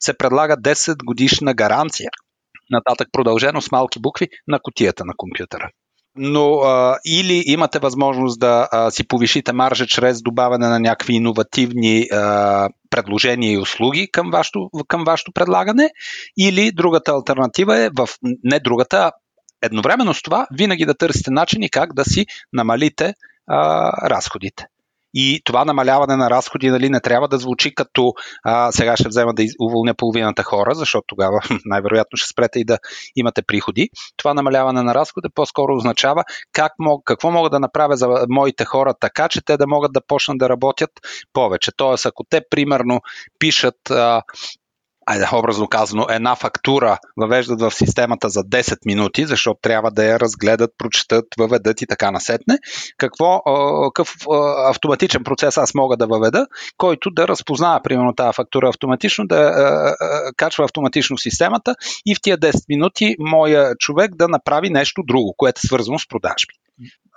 се 0.00 0.18
предлага 0.18 0.56
10 0.56 1.04
годишна 1.04 1.54
гаранция 1.54 2.10
нататък 2.72 3.08
продължено 3.12 3.60
с 3.60 3.70
малки 3.70 4.00
букви 4.00 4.28
на 4.48 4.60
котията 4.62 5.04
на 5.04 5.12
компютъра 5.16 5.70
но 6.16 6.54
а, 6.54 6.98
или 7.06 7.42
имате 7.46 7.78
възможност 7.78 8.40
да 8.40 8.68
а, 8.72 8.90
си 8.90 9.08
повишите 9.08 9.52
маржа 9.52 9.86
чрез 9.86 10.22
добавяне 10.22 10.68
на 10.68 10.80
някакви 10.80 11.14
иновативни 11.14 12.08
а, 12.12 12.68
предложения 12.90 13.52
и 13.52 13.58
услуги 13.58 14.08
към 14.12 14.30
вашето, 14.30 14.70
към 14.88 15.04
вашето 15.04 15.32
предлагане, 15.32 15.90
или 16.38 16.72
другата 16.72 17.12
альтернатива 17.12 17.78
е 17.78 17.90
в 17.96 18.08
не 18.44 18.60
другата, 18.60 19.12
едновременно 19.62 20.14
с 20.14 20.22
това 20.22 20.46
винаги 20.52 20.86
да 20.86 20.94
търсите 20.94 21.30
начини 21.30 21.70
как 21.70 21.94
да 21.94 22.04
си 22.04 22.26
намалите 22.52 23.14
а, 23.46 23.90
разходите. 24.10 24.66
И 25.14 25.40
това 25.44 25.64
намаляване 25.64 26.16
на 26.16 26.30
разходи 26.30 26.70
нали, 26.70 26.88
не 26.88 27.00
трябва 27.00 27.28
да 27.28 27.38
звучи 27.38 27.74
като 27.74 28.12
а, 28.44 28.72
сега 28.72 28.96
ще 28.96 29.08
взема 29.08 29.34
да 29.34 29.42
уволня 29.60 29.94
половината 29.94 30.42
хора, 30.42 30.74
защото 30.74 31.04
тогава 31.06 31.40
най-вероятно 31.64 32.16
ще 32.16 32.28
спрете 32.28 32.58
и 32.58 32.64
да 32.64 32.78
имате 33.16 33.42
приходи. 33.42 33.88
Това 34.16 34.34
намаляване 34.34 34.82
на 34.82 34.94
разходи 34.94 35.28
по-скоро 35.34 35.76
означава 35.76 36.24
как 36.52 36.72
мог, 36.78 37.02
какво 37.04 37.30
мога 37.30 37.50
да 37.50 37.60
направя 37.60 37.96
за 37.96 38.08
моите 38.28 38.64
хора 38.64 38.94
така, 39.00 39.28
че 39.28 39.40
те 39.44 39.56
да 39.56 39.66
могат 39.66 39.92
да 39.92 40.00
почнат 40.06 40.38
да 40.38 40.48
работят 40.48 40.90
повече. 41.32 41.70
Тоест, 41.76 42.06
ако 42.06 42.24
те 42.24 42.40
примерно 42.50 43.00
пишат 43.38 43.90
а, 43.90 44.22
айде, 45.06 45.26
образно 45.32 45.68
казано, 45.68 46.06
една 46.10 46.36
фактура 46.36 46.98
въвеждат 47.16 47.60
в 47.60 47.70
системата 47.70 48.28
за 48.28 48.40
10 48.40 48.76
минути, 48.86 49.26
защото 49.26 49.60
трябва 49.62 49.90
да 49.90 50.04
я 50.04 50.20
разгледат, 50.20 50.70
прочетат, 50.78 51.24
въведат 51.38 51.82
и 51.82 51.86
така 51.86 52.10
насетне, 52.10 52.58
какво, 52.96 53.42
какъв 53.84 54.14
автоматичен 54.68 55.24
процес 55.24 55.56
аз 55.58 55.74
мога 55.74 55.96
да 55.96 56.06
въведа, 56.06 56.46
който 56.76 57.10
да 57.10 57.28
разпознава, 57.28 57.80
примерно, 57.82 58.14
тази 58.14 58.36
фактура 58.36 58.68
автоматично, 58.68 59.26
да 59.26 59.94
качва 60.36 60.64
автоматично 60.64 61.18
системата 61.18 61.74
и 62.06 62.14
в 62.14 62.18
тия 62.22 62.38
10 62.38 62.54
минути 62.68 63.16
моя 63.18 63.74
човек 63.78 64.14
да 64.14 64.28
направи 64.28 64.70
нещо 64.70 65.02
друго, 65.06 65.34
което 65.36 65.60
е 65.64 65.66
свързано 65.66 65.98
с 65.98 66.08
продажби. 66.08 66.54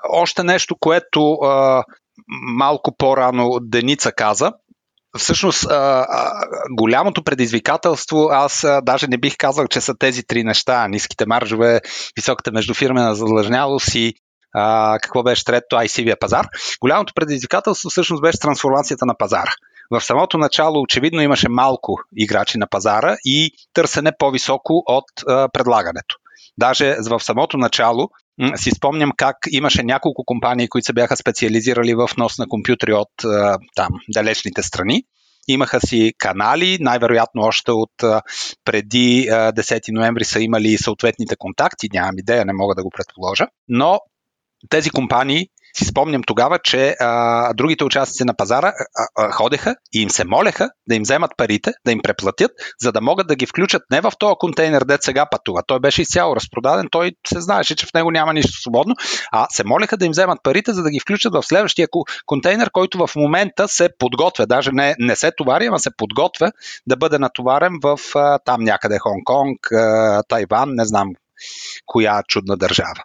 Още 0.09 0.43
нещо, 0.43 0.75
което 0.79 1.37
малко 2.57 2.95
по-рано 2.97 3.49
Деница 3.61 4.11
каза, 4.11 4.51
Всъщност, 5.17 5.67
голямото 6.71 7.23
предизвикателство, 7.23 8.27
аз 8.31 8.63
а, 8.63 8.81
даже 8.81 9.07
не 9.07 9.17
бих 9.17 9.37
казал, 9.37 9.67
че 9.67 9.81
са 9.81 9.93
тези 9.99 10.23
три 10.23 10.43
неща. 10.43 10.87
Ниските 10.87 11.25
маржове, 11.25 11.81
високата 12.15 12.51
междуфирмена 12.51 13.15
задлъжнялост 13.15 13.95
и 13.95 14.13
какво 15.01 15.23
беше 15.23 15.45
трето, 15.45 15.75
ICV 15.75 16.19
пазар. 16.19 16.47
Голямото 16.81 17.13
предизвикателство 17.13 17.89
всъщност 17.89 18.21
беше 18.21 18.39
трансформацията 18.39 19.05
на 19.05 19.17
пазара. 19.17 19.51
В 19.91 20.01
самото 20.01 20.37
начало 20.37 20.81
очевидно 20.81 21.21
имаше 21.21 21.49
малко 21.49 21.97
играчи 22.17 22.57
на 22.57 22.67
пазара 22.67 23.17
и 23.25 23.51
търсене 23.73 24.11
по-високо 24.19 24.83
от 24.85 25.05
предлагането. 25.53 26.15
Даже 26.57 26.97
в 27.09 27.19
самото 27.19 27.57
начало 27.57 28.09
си 28.55 28.71
спомням 28.71 29.11
как 29.17 29.37
имаше 29.51 29.83
няколко 29.83 30.23
компании, 30.25 30.67
които 30.67 30.85
се 30.85 30.93
бяха 30.93 31.17
специализирали 31.17 31.93
в 31.93 32.09
нос 32.17 32.37
на 32.37 32.47
компютри 32.47 32.93
от 32.93 33.11
там 33.75 33.89
далечните 34.09 34.63
страни. 34.63 35.03
Имаха 35.47 35.79
си 35.79 36.13
канали, 36.17 36.77
най-вероятно 36.79 37.41
още 37.41 37.71
от 37.71 37.93
преди 38.65 39.27
10 39.29 39.91
ноември 39.91 40.23
са 40.23 40.39
имали 40.39 40.77
съответните 40.77 41.35
контакти, 41.35 41.89
нямам 41.93 42.17
идея, 42.17 42.45
не 42.45 42.53
мога 42.53 42.75
да 42.75 42.83
го 42.83 42.89
предположа. 42.97 43.47
Но 43.67 43.99
тези 44.69 44.89
компании 44.89 45.47
си 45.77 45.85
спомням 45.85 46.23
тогава, 46.23 46.59
че 46.63 46.95
а, 46.99 47.53
другите 47.53 47.83
участници 47.83 48.23
на 48.23 48.33
пазара 48.33 48.67
а, 48.67 49.07
а, 49.15 49.31
ходеха 49.31 49.75
и 49.93 50.01
им 50.01 50.09
се 50.09 50.25
молеха 50.25 50.69
да 50.87 50.95
им 50.95 51.03
вземат 51.03 51.31
парите, 51.37 51.73
да 51.85 51.91
им 51.91 51.99
преплатят, 52.03 52.51
за 52.81 52.91
да 52.91 53.01
могат 53.01 53.27
да 53.27 53.35
ги 53.35 53.45
включат 53.45 53.81
не 53.91 54.01
в 54.01 54.11
този 54.19 54.35
контейнер, 54.39 54.81
дет 54.81 55.03
сега 55.03 55.25
пътува. 55.31 55.61
Той 55.67 55.79
беше 55.79 56.01
изцяло 56.01 56.35
разпродаден, 56.35 56.87
той 56.91 57.11
се 57.27 57.41
знаеше, 57.41 57.75
че 57.75 57.85
в 57.85 57.93
него 57.93 58.11
няма 58.11 58.33
нищо 58.33 58.61
свободно, 58.61 58.95
а 59.31 59.47
се 59.49 59.63
молеха 59.63 59.97
да 59.97 60.05
им 60.05 60.11
вземат 60.11 60.39
парите, 60.43 60.73
за 60.73 60.83
да 60.83 60.89
ги 60.89 60.99
включат 60.99 61.33
в 61.33 61.43
следващия 61.43 61.87
контейнер, 62.25 62.71
който 62.71 63.07
в 63.07 63.15
момента 63.15 63.67
се 63.67 63.89
подготвя, 63.99 64.47
даже 64.47 64.71
не, 64.73 64.95
не 64.99 65.15
се 65.15 65.31
товари, 65.37 65.65
ама 65.65 65.79
се 65.79 65.89
подготвя 65.97 66.51
да 66.87 66.97
бъде 66.97 67.19
натоварен 67.19 67.73
в 67.83 67.99
а, 68.15 68.39
там 68.45 68.63
някъде 68.63 68.97
Хонг-Конг, 68.97 69.57
Тайван, 70.27 70.69
не 70.69 70.85
знам 70.85 71.09
коя 71.85 72.23
чудна 72.27 72.57
държава. 72.57 73.03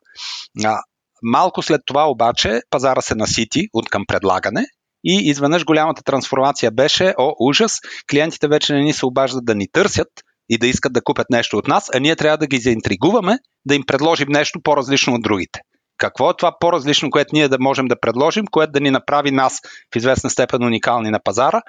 А, 0.65 0.81
малко 1.23 1.63
след 1.63 1.81
това 1.87 2.11
обаче 2.11 2.61
пазара 2.71 3.01
се 3.01 3.15
насити 3.15 3.69
от 3.73 3.89
към 3.89 4.05
предлагане 4.09 4.65
и 5.05 5.31
изведнъж 5.31 5.65
голямата 5.65 6.03
трансформация 6.03 6.71
беше, 6.71 7.15
о, 7.19 7.33
ужас, 7.41 7.79
клиентите 8.11 8.49
вече 8.49 8.73
не 8.73 8.83
ни 8.83 8.93
се 8.93 9.07
обаждат 9.07 9.45
да 9.45 9.55
ни 9.55 9.67
търсят 9.73 10.09
и 10.49 10.59
да 10.59 10.67
искат 10.67 10.93
да 10.93 11.03
купят 11.03 11.27
нещо 11.31 11.57
от 11.57 11.69
нас, 11.69 11.91
а 11.95 12.01
ние 12.01 12.17
трябва 12.17 12.39
да 12.39 12.47
ги 12.47 12.59
заинтригуваме, 12.59 13.39
да 13.65 13.75
им 13.75 13.83
предложим 13.87 14.29
нещо 14.29 14.61
по-различно 14.63 15.15
от 15.15 15.23
другите. 15.23 15.61
Какво 15.99 16.31
е 16.31 16.37
това 16.39 16.53
по-различно, 16.61 17.11
което 17.11 17.31
ние 17.33 17.49
да 17.49 17.57
можем 17.61 17.87
да 17.87 18.01
предложим, 18.01 18.45
което 18.51 18.73
да 18.73 18.81
ни 18.81 18.91
направи 18.91 19.31
нас 19.31 19.61
в 19.95 19.97
известна 19.97 20.31
степен 20.31 20.63
уникални 20.63 21.11
на 21.11 21.21
пазара 21.25 21.61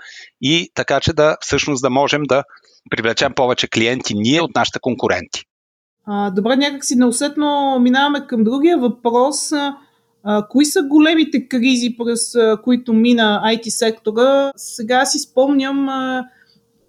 и 0.41 0.69
така, 0.73 0.99
че 0.99 1.13
да 1.13 1.37
всъщност 1.41 1.81
да 1.81 1.89
можем 1.89 2.23
да 2.23 2.43
привлечем 2.89 3.33
повече 3.35 3.67
клиенти 3.67 4.13
ние 4.15 4.41
от 4.41 4.55
нашите 4.55 4.79
конкуренти. 4.81 5.43
А, 6.05 6.31
добре, 6.31 6.55
някакси 6.55 6.95
неусетно 6.95 7.79
минаваме 7.79 8.27
към 8.27 8.43
другия 8.43 8.77
въпрос. 8.77 9.51
А, 10.23 10.47
кои 10.47 10.65
са 10.65 10.83
големите 10.83 11.47
кризи, 11.47 11.95
през 11.97 12.35
които 12.63 12.93
мина 12.93 13.41
IT 13.45 13.69
сектора? 13.69 14.51
Сега 14.55 15.05
си 15.05 15.19
спомням 15.19 15.87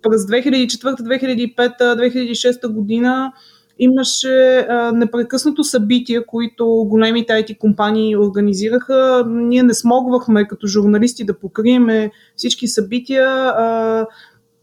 през 0.03 0.23
2004, 0.23 1.57
2005, 1.57 1.79
2006 1.79 2.73
година 2.73 3.33
имаше 3.79 4.59
а, 4.59 4.93
непрекъснато 4.93 5.65
събития, 5.65 6.27
които 6.27 6.67
големите 6.67 7.33
IT 7.33 7.59
компании 7.59 8.17
организираха. 8.17 9.25
Ние 9.29 9.63
не 9.63 9.75
смогвахме 9.75 10.49
като 10.49 10.67
журналисти 10.67 11.25
да 11.25 11.39
покриеме 11.39 12.11
всички 12.37 12.69
събития. 12.69 13.29
А, 13.29 14.07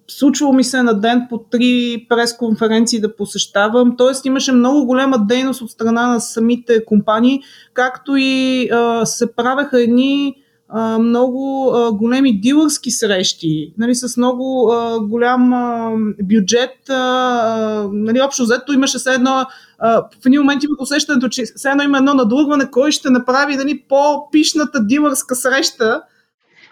случвало 0.09 0.53
ми 0.53 0.63
се 0.63 0.83
на 0.83 0.99
ден 0.99 1.27
по 1.29 1.37
три 1.37 2.05
пресконференции 2.09 3.01
да 3.01 3.15
посещавам, 3.15 3.97
т.е. 3.97 4.27
имаше 4.27 4.51
много 4.51 4.85
голема 4.85 5.25
дейност 5.25 5.61
от 5.61 5.71
страна 5.71 6.07
на 6.07 6.19
самите 6.19 6.85
компании, 6.85 7.41
както 7.73 8.15
и 8.15 8.69
а, 8.71 9.05
се 9.05 9.35
правеха 9.35 9.81
едни 9.81 10.35
а, 10.69 10.99
много 10.99 11.71
а, 11.73 11.91
големи 11.91 12.39
дилърски 12.39 12.91
срещи, 12.91 13.73
нали, 13.77 13.95
с 13.95 14.17
много 14.17 14.71
а, 14.71 14.99
голям 14.99 15.53
а, 15.53 15.91
бюджет. 16.23 16.89
А, 16.89 17.87
нали, 17.91 18.21
общо 18.21 18.43
взето 18.43 18.73
имаше 18.73 18.97
все 18.97 19.13
едно, 19.13 19.45
а, 19.79 20.01
в 20.01 20.25
един 20.25 20.41
момент 20.41 20.63
има 20.63 20.75
усещането, 20.79 21.29
че 21.29 21.43
все 21.55 21.69
едно 21.69 21.83
има 21.83 21.97
едно 21.97 22.13
надлъгване, 22.13 22.71
кой 22.71 22.91
ще 22.91 23.09
направи 23.09 23.55
нали, 23.55 23.83
по-пишната 23.89 24.85
дилърска 24.85 25.35
среща, 25.35 26.01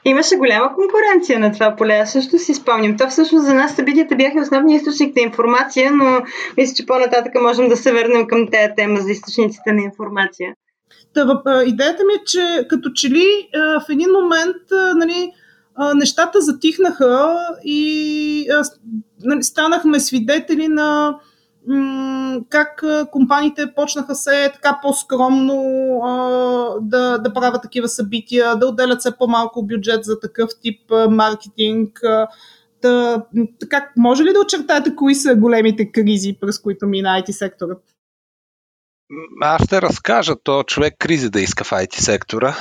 Имаше 0.07 0.35
голяма 0.35 0.69
конкуренция 0.75 1.39
на 1.39 1.51
това 1.51 1.75
поле. 1.75 1.93
Аз 1.93 2.11
също 2.11 2.39
си 2.39 2.53
спомням. 2.53 2.97
То 2.97 3.07
всъщност 3.07 3.45
за 3.45 3.53
нас 3.53 3.75
събитията 3.75 4.15
бяха 4.15 4.41
основния 4.41 4.75
източник 4.75 5.15
на 5.15 5.21
информация, 5.21 5.91
но 5.91 6.21
мисля, 6.57 6.73
че 6.75 6.85
по-нататък 6.85 7.33
можем 7.41 7.69
да 7.69 7.77
се 7.77 7.91
върнем 7.91 8.27
към 8.27 8.47
тези 8.51 8.73
тема 8.77 8.99
за 8.99 9.11
източниците 9.11 9.71
на 9.73 9.81
информация. 9.81 10.53
Та, 11.13 11.41
идеята 11.65 12.03
ми 12.03 12.13
е, 12.13 12.23
че 12.25 12.67
като 12.69 12.89
че 12.89 13.09
ли 13.09 13.49
в 13.53 13.89
един 13.89 14.09
момент 14.11 14.57
нали, 14.95 15.31
нещата 15.95 16.41
затихнаха 16.41 17.37
и 17.63 18.47
нали, 19.23 19.43
станахме 19.43 19.99
свидетели 19.99 20.67
на 20.67 21.19
как 22.50 22.83
компаниите 23.12 23.74
почнаха 23.75 24.15
се 24.15 24.51
така 24.53 24.79
по-скромно 24.81 25.63
да, 26.81 27.17
да 27.17 27.33
правят 27.33 27.62
такива 27.62 27.87
събития, 27.87 28.55
да 28.55 28.68
отделят 28.68 29.00
все 29.00 29.18
по-малко 29.18 29.63
бюджет 29.63 30.03
за 30.03 30.20
такъв 30.20 30.50
тип 30.61 30.92
маркетинг. 31.09 32.03
А, 32.03 32.27
да, 32.81 33.25
така, 33.59 33.89
може 33.98 34.24
ли 34.24 34.33
да 34.33 34.39
очертаете 34.39 34.96
кои 34.96 35.15
са 35.15 35.35
големите 35.35 35.92
кризи, 35.92 36.37
през 36.42 36.59
които 36.59 36.87
мина 36.87 37.09
IT 37.09 37.31
секторът? 37.31 37.83
Аз 39.42 39.63
ще 39.63 39.81
разкажа 39.81 40.35
то 40.44 40.63
човек 40.63 40.94
кризи 41.00 41.29
да 41.29 41.42
иска 41.42 41.63
в 41.63 41.72
IT 41.72 41.96
сектора, 42.00 42.55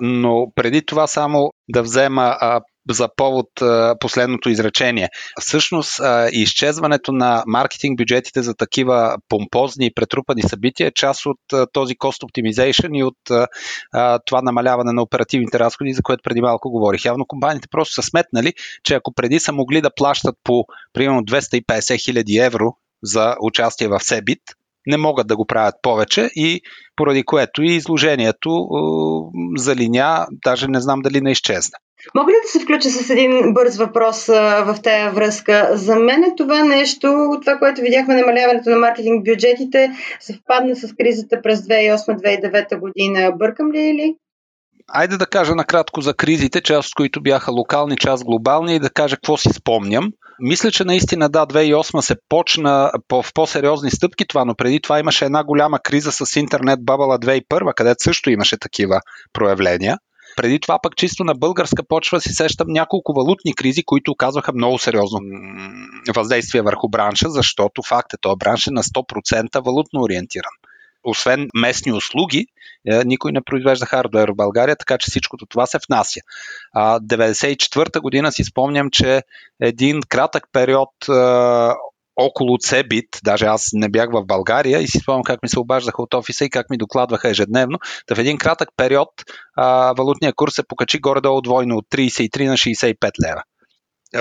но 0.00 0.52
преди 0.54 0.86
това 0.86 1.06
само 1.06 1.50
да 1.72 1.82
взема 1.82 2.38
за 2.90 3.08
повод 3.16 3.46
последното 4.00 4.50
изречение. 4.50 5.08
Всъщност, 5.40 6.00
изчезването 6.32 7.12
на 7.12 7.42
маркетинг 7.46 7.98
бюджетите 7.98 8.42
за 8.42 8.54
такива 8.54 9.16
помпозни 9.28 9.86
и 9.86 9.94
претрупани 9.94 10.42
събития 10.42 10.86
е 10.86 10.92
част 10.94 11.26
от 11.26 11.38
този 11.72 11.94
cost 11.94 12.22
optimization 12.22 12.98
и 12.98 13.04
от 13.04 13.48
това 14.24 14.42
намаляване 14.42 14.92
на 14.92 15.02
оперативните 15.02 15.58
разходи, 15.58 15.92
за 15.92 16.02
което 16.02 16.22
преди 16.22 16.40
малко 16.40 16.70
говорих. 16.70 17.04
Явно 17.04 17.26
компаниите 17.26 17.68
просто 17.70 17.94
са 17.94 18.02
сметнали, 18.02 18.52
че 18.84 18.94
ако 18.94 19.14
преди 19.14 19.40
са 19.40 19.52
могли 19.52 19.80
да 19.80 19.94
плащат 19.96 20.34
по 20.44 20.64
примерно 20.92 21.20
250 21.20 22.04
хиляди 22.04 22.36
евро 22.36 22.76
за 23.02 23.36
участие 23.40 23.88
в 23.88 24.00
Себит, 24.00 24.40
не 24.86 24.96
могат 24.96 25.26
да 25.26 25.36
го 25.36 25.46
правят 25.46 25.74
повече 25.82 26.30
и 26.34 26.60
поради 26.96 27.22
което 27.22 27.62
и 27.62 27.74
изложението 27.74 28.50
е, 28.50 28.78
залиня, 29.56 30.26
даже 30.44 30.68
не 30.68 30.80
знам 30.80 31.00
дали 31.02 31.20
не 31.20 31.30
изчезна. 31.30 31.78
Мога 32.14 32.32
ли 32.32 32.36
да 32.42 32.48
се 32.48 32.60
включа 32.60 32.90
с 32.90 33.10
един 33.10 33.54
бърз 33.54 33.76
въпрос 33.76 34.28
а, 34.28 34.64
в 34.64 34.82
тая 34.82 35.10
връзка? 35.10 35.70
За 35.72 35.96
мен 35.96 36.24
е 36.24 36.34
това 36.36 36.64
нещо, 36.64 37.38
това, 37.40 37.58
което 37.58 37.80
видяхме, 37.80 38.14
намаляването 38.14 38.70
на 38.70 38.76
маркетинг 38.76 39.24
бюджетите, 39.24 39.92
съвпадна 40.20 40.76
с 40.76 40.94
кризата 41.00 41.42
през 41.42 41.60
2008-2009 41.60 42.80
година. 42.80 43.32
Бъркам 43.38 43.72
ли 43.72 43.80
или? 43.80 44.16
Айде 44.88 45.16
да 45.16 45.26
кажа 45.26 45.54
накратко 45.54 46.00
за 46.00 46.14
кризите, 46.14 46.60
част 46.60 46.88
от 46.88 46.94
които 46.94 47.22
бяха 47.22 47.52
локални, 47.52 47.96
част 47.96 48.24
глобални 48.24 48.74
и 48.74 48.80
да 48.80 48.90
кажа 48.90 49.16
какво 49.16 49.36
си 49.36 49.48
спомням. 49.52 50.10
Мисля, 50.44 50.70
че 50.70 50.84
наистина 50.84 51.28
да, 51.28 51.46
2008 51.46 52.00
се 52.00 52.16
почна 52.28 52.90
по, 53.08 53.22
в 53.22 53.32
по-сериозни 53.34 53.90
стъпки 53.90 54.24
това, 54.28 54.44
но 54.44 54.54
преди 54.54 54.80
това 54.80 54.98
имаше 54.98 55.24
една 55.24 55.44
голяма 55.44 55.78
криза 55.78 56.12
с 56.12 56.36
интернет 56.36 56.84
бабала 56.84 57.18
2001, 57.18 57.74
където 57.74 58.02
също 58.02 58.30
имаше 58.30 58.56
такива 58.56 59.00
проявления. 59.32 59.98
Преди 60.36 60.60
това 60.60 60.78
пък 60.82 60.96
чисто 60.96 61.24
на 61.24 61.34
българска 61.34 61.82
почва 61.88 62.20
си 62.20 62.32
сещам 62.32 62.66
няколко 62.68 63.12
валутни 63.12 63.54
кризи, 63.54 63.82
които 63.86 64.10
оказваха 64.10 64.52
много 64.52 64.78
сериозно 64.78 65.20
въздействие 66.14 66.62
върху 66.62 66.88
бранша, 66.88 67.30
защото 67.30 67.82
факт 67.82 68.12
е, 68.12 68.16
този 68.20 68.38
бранш 68.38 68.66
е 68.66 68.70
на 68.70 68.82
100% 68.82 69.64
валутно 69.64 70.00
ориентиран 70.00 70.52
освен 71.04 71.48
местни 71.54 71.92
услуги, 71.92 72.46
е, 72.90 73.04
никой 73.04 73.32
не 73.32 73.40
произвежда 73.42 73.86
хардвер 73.86 74.28
в 74.28 74.36
България, 74.36 74.76
така 74.76 74.98
че 74.98 75.10
всичкото 75.10 75.46
това 75.46 75.66
се 75.66 75.78
внася. 75.88 76.20
94-та 76.76 78.00
година 78.00 78.32
си 78.32 78.44
спомням, 78.44 78.90
че 78.90 79.22
един 79.60 80.00
кратък 80.08 80.44
период 80.52 80.90
около 82.16 82.58
Цебит, 82.58 83.08
даже 83.24 83.46
аз 83.46 83.68
не 83.72 83.88
бях 83.88 84.12
в 84.12 84.24
България 84.26 84.80
и 84.80 84.88
си 84.88 84.98
спомням 84.98 85.22
как 85.22 85.42
ми 85.42 85.48
се 85.48 85.60
обаждаха 85.60 86.02
от 86.02 86.14
офиса 86.14 86.44
и 86.44 86.50
как 86.50 86.70
ми 86.70 86.76
докладваха 86.76 87.28
ежедневно. 87.28 87.78
Та 88.06 88.14
в 88.14 88.18
един 88.18 88.38
кратък 88.38 88.68
период 88.76 89.08
а, 89.56 89.92
валутния 89.98 90.32
курс 90.32 90.54
се 90.54 90.62
покачи 90.68 91.00
горе-долу 91.00 91.40
двойно 91.40 91.76
от 91.76 91.84
33 91.92 92.46
на 92.46 92.56
65 92.56 93.10
лева. 93.26 93.42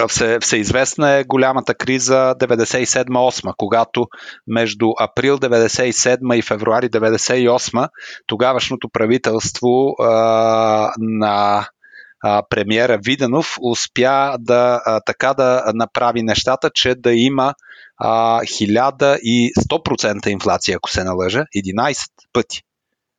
Все, 0.08 0.39
всеизвестна 0.39 1.12
е 1.12 1.23
голямата 1.23 1.75
криза 1.75 2.36
97-8, 2.39 3.54
когато 3.58 4.08
между 4.47 4.88
април 4.99 5.38
97 5.38 6.36
и 6.36 6.41
февруари 6.41 6.89
98 6.89 7.89
тогавашното 8.27 8.89
правителство 8.89 9.95
а, 9.99 10.93
на 10.99 11.67
а, 12.23 12.43
премиера 12.49 12.99
Виденов 13.06 13.58
успя 13.62 14.36
да 14.39 14.82
а, 14.86 15.01
така 15.06 15.34
да 15.34 15.63
направи 15.73 16.23
нещата, 16.23 16.69
че 16.73 16.95
да 16.95 17.13
има 17.13 17.54
а, 17.97 18.41
1100% 18.41 20.27
инфлация, 20.27 20.75
ако 20.75 20.89
се 20.89 21.04
налъжа, 21.04 21.45
11 21.56 22.08
пъти. 22.34 22.62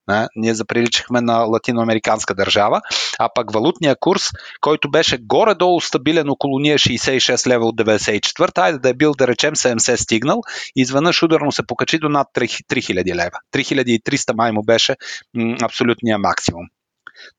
Не? 0.09 0.27
Ние 0.37 0.55
заприличахме 0.55 1.21
на 1.21 1.39
латиноамериканска 1.39 2.35
държава, 2.35 2.81
а 3.19 3.29
пък 3.35 3.53
валутния 3.53 3.97
курс, 4.01 4.23
който 4.61 4.91
беше 4.91 5.19
горе-долу 5.19 5.81
стабилен 5.81 6.31
около 6.31 6.59
ние 6.59 6.79
66 6.79 7.47
лева 7.47 7.67
от 7.67 7.77
94, 7.77 8.59
айде 8.59 8.79
да 8.79 8.89
е 8.89 8.95
бил 8.95 9.13
да 9.13 9.27
речем 9.27 9.55
70 9.55 9.97
стигнал, 9.97 10.41
изведнъж 10.77 11.23
ударно 11.23 11.53
се 11.53 11.67
покачи 11.67 11.99
до 11.99 12.09
над 12.09 12.27
3000 12.35 13.15
лева. 13.15 13.39
3300 13.53 14.35
май 14.37 14.53
му 14.53 14.63
беше 14.63 14.97
м- 15.35 15.57
абсолютния 15.63 16.19
максимум. 16.19 16.67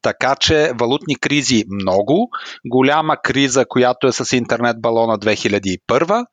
Така 0.02 0.36
че 0.36 0.72
валутни 0.80 1.16
кризи 1.16 1.64
много. 1.82 2.30
Голяма 2.66 3.18
криза, 3.24 3.66
която 3.66 4.08
е 4.08 4.12
с 4.12 4.38
интернет 4.38 4.82
балона 4.82 5.20
2001, 5.20 6.26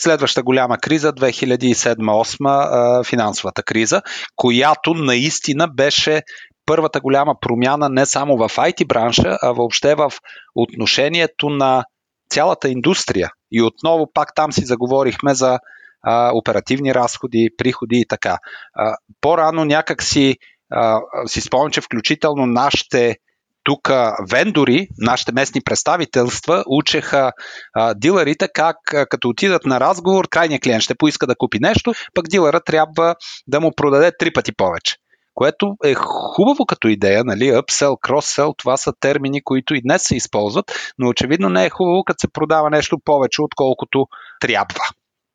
Следваща 0.00 0.42
голяма 0.42 0.78
криза 0.78 1.12
2007-2008 1.12 3.08
финансовата 3.08 3.62
криза, 3.62 4.02
която 4.36 4.94
наистина 4.94 5.68
беше 5.68 6.22
първата 6.66 7.00
голяма 7.00 7.34
промяна 7.40 7.88
не 7.88 8.06
само 8.06 8.36
в 8.36 8.48
IT 8.48 8.86
бранша, 8.86 9.38
а 9.42 9.52
въобще 9.52 9.94
в 9.94 10.12
отношението 10.54 11.48
на 11.48 11.84
цялата 12.30 12.68
индустрия. 12.68 13.30
И 13.52 13.62
отново 13.62 14.10
пак 14.14 14.34
там 14.34 14.52
си 14.52 14.64
заговорихме 14.64 15.34
за 15.34 15.58
а, 16.02 16.30
оперативни 16.34 16.94
разходи, 16.94 17.48
приходи 17.56 17.96
и 18.00 18.06
така. 18.08 18.38
А, 18.74 18.96
по-рано 19.20 19.64
някак 19.64 20.02
си, 20.02 20.36
а, 20.70 21.00
си 21.26 21.40
спомням, 21.40 21.70
че 21.70 21.80
включително 21.80 22.46
нашите 22.46 23.16
тук 23.64 23.90
вендори, 24.30 24.88
нашите 24.98 25.32
местни 25.32 25.60
представителства, 25.64 26.64
учеха 26.66 27.32
а, 27.74 27.94
дилерите 27.94 28.48
как 28.54 28.76
а, 28.94 29.06
като 29.06 29.28
отидат 29.28 29.64
на 29.64 29.80
разговор, 29.80 30.28
крайният 30.28 30.62
клиент 30.62 30.82
ще 30.82 30.94
поиска 30.94 31.26
да 31.26 31.34
купи 31.38 31.58
нещо, 31.60 31.92
пък 32.14 32.28
дилера 32.28 32.60
трябва 32.60 33.14
да 33.46 33.60
му 33.60 33.70
продаде 33.76 34.12
три 34.18 34.32
пъти 34.32 34.52
повече. 34.56 34.96
Което 35.34 35.76
е 35.84 35.94
хубаво 36.36 36.66
като 36.66 36.88
идея, 36.88 37.24
нали? 37.24 37.44
Upsell, 37.44 37.94
cross-sell, 38.08 38.54
това 38.58 38.76
са 38.76 38.92
термини, 39.00 39.42
които 39.44 39.74
и 39.74 39.82
днес 39.82 40.02
се 40.02 40.16
използват, 40.16 40.94
но 40.98 41.08
очевидно 41.08 41.48
не 41.48 41.64
е 41.64 41.70
хубаво, 41.70 42.04
като 42.04 42.20
се 42.20 42.32
продава 42.32 42.70
нещо 42.70 42.98
повече, 43.04 43.42
отколкото 43.42 44.06
трябва. 44.40 44.84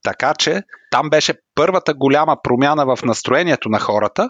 Така 0.03 0.33
че 0.39 0.61
там 0.91 1.09
беше 1.09 1.33
първата 1.55 1.93
голяма 1.93 2.37
промяна 2.43 2.85
в 2.85 3.03
настроението 3.03 3.69
на 3.69 3.79
хората, 3.79 4.29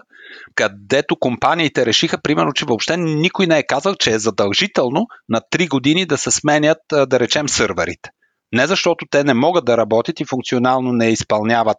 където 0.54 1.16
компаниите 1.16 1.86
решиха, 1.86 2.22
примерно, 2.22 2.52
че 2.52 2.64
въобще 2.64 2.96
никой 2.96 3.46
не 3.46 3.58
е 3.58 3.66
казал, 3.66 3.94
че 3.94 4.10
е 4.10 4.18
задължително 4.18 5.06
на 5.28 5.40
3 5.52 5.68
години 5.68 6.06
да 6.06 6.18
се 6.18 6.30
сменят, 6.30 6.78
да 6.90 7.20
речем, 7.20 7.48
сървърите. 7.48 8.10
Не 8.52 8.66
защото 8.66 9.06
те 9.10 9.24
не 9.24 9.34
могат 9.34 9.64
да 9.64 9.76
работят 9.76 10.20
и 10.20 10.24
функционално 10.24 10.92
не 10.92 11.08
изпълняват, 11.08 11.76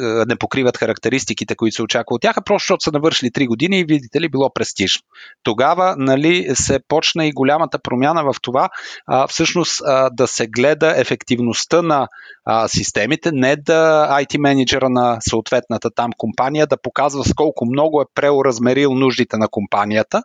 е, 0.00 0.02
не 0.26 0.36
покриват 0.36 0.76
характеристиките, 0.76 1.54
които 1.56 1.74
се 1.74 1.82
очаква 1.82 2.14
от 2.14 2.22
тях, 2.22 2.36
а 2.36 2.42
просто 2.42 2.64
защото 2.64 2.84
са 2.84 2.92
навършили 2.92 3.30
3 3.30 3.46
години 3.46 3.80
и 3.80 3.84
видите 3.84 4.20
ли 4.20 4.28
било 4.28 4.52
престижно. 4.54 5.02
Тогава 5.42 5.94
нали, 5.98 6.46
се 6.54 6.80
почна 6.88 7.26
и 7.26 7.32
голямата 7.32 7.78
промяна 7.78 8.24
в 8.24 8.34
това 8.42 8.68
а, 9.06 9.26
всъщност 9.26 9.82
а, 9.84 10.10
да 10.10 10.26
се 10.26 10.46
гледа 10.46 10.94
ефективността 10.96 11.82
на 11.82 12.08
а, 12.44 12.68
системите, 12.68 13.32
не 13.32 13.56
да 13.56 14.08
IT 14.10 14.38
менеджера 14.38 14.88
на 14.88 15.18
съответната 15.20 15.90
там 15.90 16.10
компания 16.16 16.66
да 16.66 16.76
показва 16.82 17.24
с 17.24 17.34
колко 17.34 17.66
много 17.66 18.00
е 18.00 18.04
преоразмерил 18.14 18.94
нуждите 18.94 19.36
на 19.36 19.48
компанията, 19.48 20.22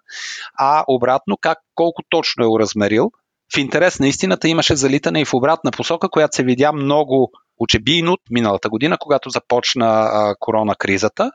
а 0.60 0.84
обратно 0.88 1.38
как 1.42 1.58
колко 1.76 2.02
точно 2.10 2.44
е 2.44 2.48
уразмерил 2.48 3.12
в 3.54 3.58
интерес 3.58 4.00
на 4.00 4.08
истината 4.08 4.48
имаше 4.48 4.76
залитане 4.76 5.22
и 5.22 5.26
в 5.26 5.34
обратна 5.34 5.72
посока, 5.72 6.10
която 6.10 6.36
се 6.36 6.44
видя 6.44 6.74
много 6.74 7.32
очебийно 7.60 8.18
миналата 8.30 8.70
година, 8.70 8.98
когато 9.00 9.30
започна 9.30 9.86
а, 9.88 10.36
корона 10.40 10.76
кризата. 10.76 11.32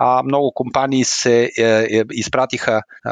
А, 0.00 0.22
много 0.22 0.52
компании 0.54 1.04
се 1.04 1.50
е, 1.58 1.62
е, 1.62 2.02
изпратиха 2.12 2.76
е, 2.76 3.10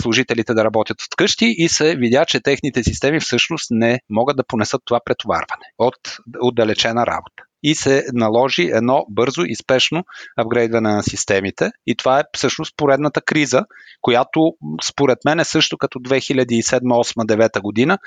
служителите 0.00 0.54
да 0.54 0.64
работят 0.64 1.02
от 1.02 1.16
къщи 1.16 1.54
и 1.58 1.68
се 1.68 1.96
видя, 1.96 2.24
че 2.24 2.40
техните 2.40 2.84
системи 2.84 3.20
всъщност 3.20 3.70
не 3.70 4.00
могат 4.10 4.36
да 4.36 4.44
понесат 4.44 4.82
това 4.84 5.00
претоварване 5.04 5.66
от 5.78 5.98
отдалечена 6.40 7.06
работа 7.06 7.42
и 7.62 7.74
се 7.74 8.04
наложи 8.12 8.62
едно 8.62 9.04
бързо 9.08 9.42
и 9.42 9.56
спешно 9.56 10.04
апгрейдване 10.36 10.92
на 10.94 11.02
системите. 11.02 11.70
И 11.86 11.96
това 11.96 12.20
е 12.20 12.24
всъщност 12.36 12.76
поредната 12.76 13.20
криза, 13.20 13.64
която 14.00 14.52
според 14.84 15.18
мен 15.24 15.40
е 15.40 15.44
също 15.44 15.78
като 15.78 15.98
2007-2008-2009 15.98 17.60
година 17.60 17.98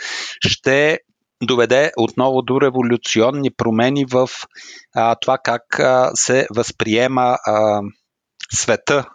ще 0.46 1.00
доведе 1.44 1.92
отново 1.98 2.42
до 2.42 2.62
революционни 2.62 3.52
промени 3.58 4.06
в 4.06 4.30
а, 4.96 5.16
това 5.16 5.38
как 5.44 5.80
а, 5.80 6.12
се 6.14 6.48
възприема 6.56 7.38
а, 7.46 7.82
света 8.54 9.06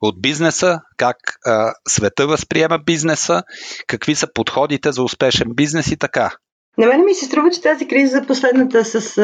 от 0.00 0.22
бизнеса, 0.22 0.80
как 0.96 1.16
а, 1.46 1.72
света 1.88 2.26
възприема 2.26 2.78
бизнеса, 2.78 3.42
какви 3.86 4.14
са 4.14 4.32
подходите 4.34 4.92
за 4.92 5.02
успешен 5.02 5.48
бизнес 5.54 5.86
и 5.86 5.96
така. 5.96 6.30
На 6.78 6.86
мен 6.86 7.04
ми 7.04 7.14
се 7.14 7.24
струва, 7.24 7.50
че 7.50 7.62
тази 7.62 7.88
криза, 7.88 8.22
последната 8.26 8.84
с 8.84 9.16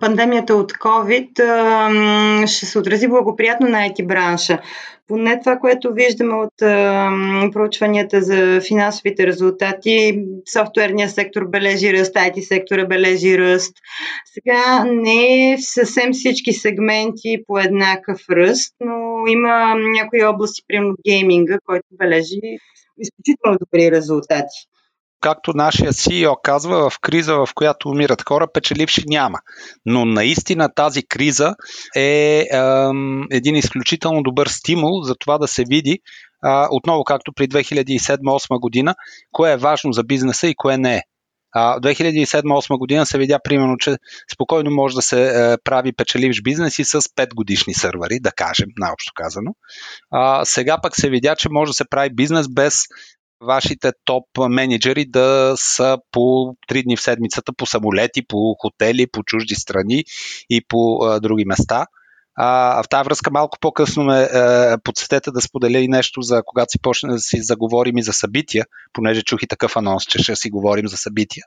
пандемията 0.00 0.54
от 0.54 0.72
COVID, 0.72 2.46
ще 2.46 2.66
се 2.66 2.78
отрази 2.78 3.08
благоприятно 3.08 3.68
на 3.68 3.78
IT 3.78 4.06
бранша. 4.06 4.58
Поне 5.08 5.40
това, 5.40 5.56
което 5.56 5.92
виждаме 5.92 6.34
от 6.34 6.52
проучванията 7.52 8.22
за 8.22 8.60
финансовите 8.68 9.26
резултати, 9.26 10.24
софтуерния 10.52 11.08
сектор 11.08 11.44
бележи 11.48 11.92
ръст, 11.92 12.14
IT 12.14 12.40
сектора 12.40 12.84
бележи 12.84 13.38
ръст. 13.38 13.74
Сега 14.24 14.84
не 14.84 15.52
е 15.52 15.58
съвсем 15.58 16.12
всички 16.12 16.52
сегменти 16.52 17.42
по 17.46 17.58
еднакъв 17.58 18.20
ръст, 18.30 18.74
но 18.80 19.26
има 19.28 19.74
някои 19.74 20.24
области, 20.24 20.62
примерно 20.68 20.94
гейминга, 21.08 21.58
който 21.66 21.86
бележи 21.92 22.40
изключително 22.98 23.58
добри 23.60 23.90
резултати 23.90 24.66
както 25.20 25.52
нашия 25.54 25.92
CEO 25.92 26.34
казва, 26.42 26.90
в 26.90 26.98
криза, 27.00 27.34
в 27.34 27.48
която 27.54 27.88
умират 27.88 28.22
хора, 28.28 28.46
печеливши 28.52 29.04
няма. 29.06 29.38
Но 29.86 30.04
наистина 30.04 30.74
тази 30.74 31.02
криза 31.02 31.54
е, 31.96 32.00
е 32.02 32.46
един 33.30 33.56
изключително 33.56 34.22
добър 34.22 34.46
стимул 34.46 35.02
за 35.02 35.14
това 35.14 35.38
да 35.38 35.48
се 35.48 35.64
види 35.68 35.98
а, 36.42 36.68
отново 36.70 37.04
както 37.04 37.32
при 37.32 37.48
2007-2008 37.48 38.60
година, 38.60 38.94
кое 39.32 39.52
е 39.52 39.56
важно 39.56 39.92
за 39.92 40.04
бизнеса 40.04 40.48
и 40.48 40.54
кое 40.54 40.78
не 40.78 40.96
е. 40.96 41.02
А, 41.52 41.80
2007-2008 41.80 42.78
година 42.78 43.06
се 43.06 43.18
видя 43.18 43.38
примерно, 43.44 43.76
че 43.76 43.96
спокойно 44.34 44.70
може 44.70 44.94
да 44.94 45.02
се 45.02 45.26
е, 45.28 45.56
прави 45.64 45.92
печеливш 45.92 46.42
бизнес 46.42 46.78
и 46.78 46.84
с 46.84 47.00
5 47.00 47.34
годишни 47.34 47.74
сървъри, 47.74 48.20
да 48.20 48.32
кажем, 48.32 48.68
наобщо 48.76 49.12
казано. 49.14 49.54
А, 50.10 50.44
сега 50.44 50.78
пък 50.82 50.96
се 50.96 51.10
видя, 51.10 51.36
че 51.36 51.48
може 51.50 51.70
да 51.70 51.74
се 51.74 51.88
прави 51.90 52.14
бизнес 52.14 52.48
без 52.48 52.84
вашите 53.40 53.92
топ 54.04 54.24
менеджери 54.38 55.04
да 55.04 55.54
са 55.56 55.98
по 56.12 56.20
3 56.68 56.84
дни 56.84 56.96
в 56.96 57.02
седмицата 57.02 57.52
по 57.52 57.66
самолети, 57.66 58.22
по 58.26 58.54
хотели, 58.58 59.06
по 59.06 59.22
чужди 59.22 59.54
страни 59.54 60.04
и 60.50 60.64
по 60.68 61.04
а, 61.04 61.20
други 61.20 61.44
места. 61.44 61.86
А, 62.36 62.82
в 62.82 62.88
тази 62.88 63.04
връзка 63.04 63.30
малко 63.30 63.58
по-късно 63.60 64.04
ме 64.04 64.22
е, 64.22 64.28
подсетете 64.84 65.30
да 65.30 65.40
споделя 65.40 65.78
и 65.78 65.88
нещо 65.88 66.22
за 66.22 66.42
когато 66.46 66.70
си 66.70 66.78
почне 66.82 67.12
да 67.12 67.18
си 67.18 67.42
заговорим 67.42 67.98
и 67.98 68.02
за 68.02 68.12
събития, 68.12 68.64
понеже 68.92 69.22
чух 69.22 69.42
и 69.42 69.46
такъв 69.46 69.76
анонс, 69.76 70.04
че 70.04 70.18
ще 70.18 70.36
си 70.36 70.50
говорим 70.50 70.88
за 70.88 70.96
събития. 70.96 71.44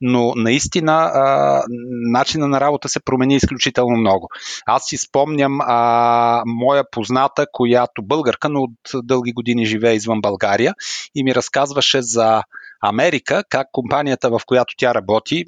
Но 0.00 0.32
наистина 0.36 0.92
а, 0.92 1.62
начина 2.10 2.48
на 2.48 2.60
работа 2.60 2.88
се 2.88 3.00
промени 3.00 3.36
изключително 3.36 3.96
много. 3.96 4.28
Аз 4.66 4.82
си 4.84 4.96
спомням 4.96 5.58
а, 5.60 6.42
моя 6.46 6.84
позната, 6.90 7.46
която 7.52 8.02
българка, 8.02 8.48
но 8.48 8.60
от 8.60 9.06
дълги 9.06 9.32
години 9.32 9.66
живее 9.66 9.94
извън 9.94 10.20
България 10.20 10.74
и 11.14 11.24
ми 11.24 11.34
разказваше 11.34 12.02
за 12.02 12.42
Америка, 12.82 13.44
как 13.48 13.66
компанията, 13.72 14.30
в 14.30 14.40
която 14.46 14.74
тя 14.76 14.94
работи, 14.94 15.44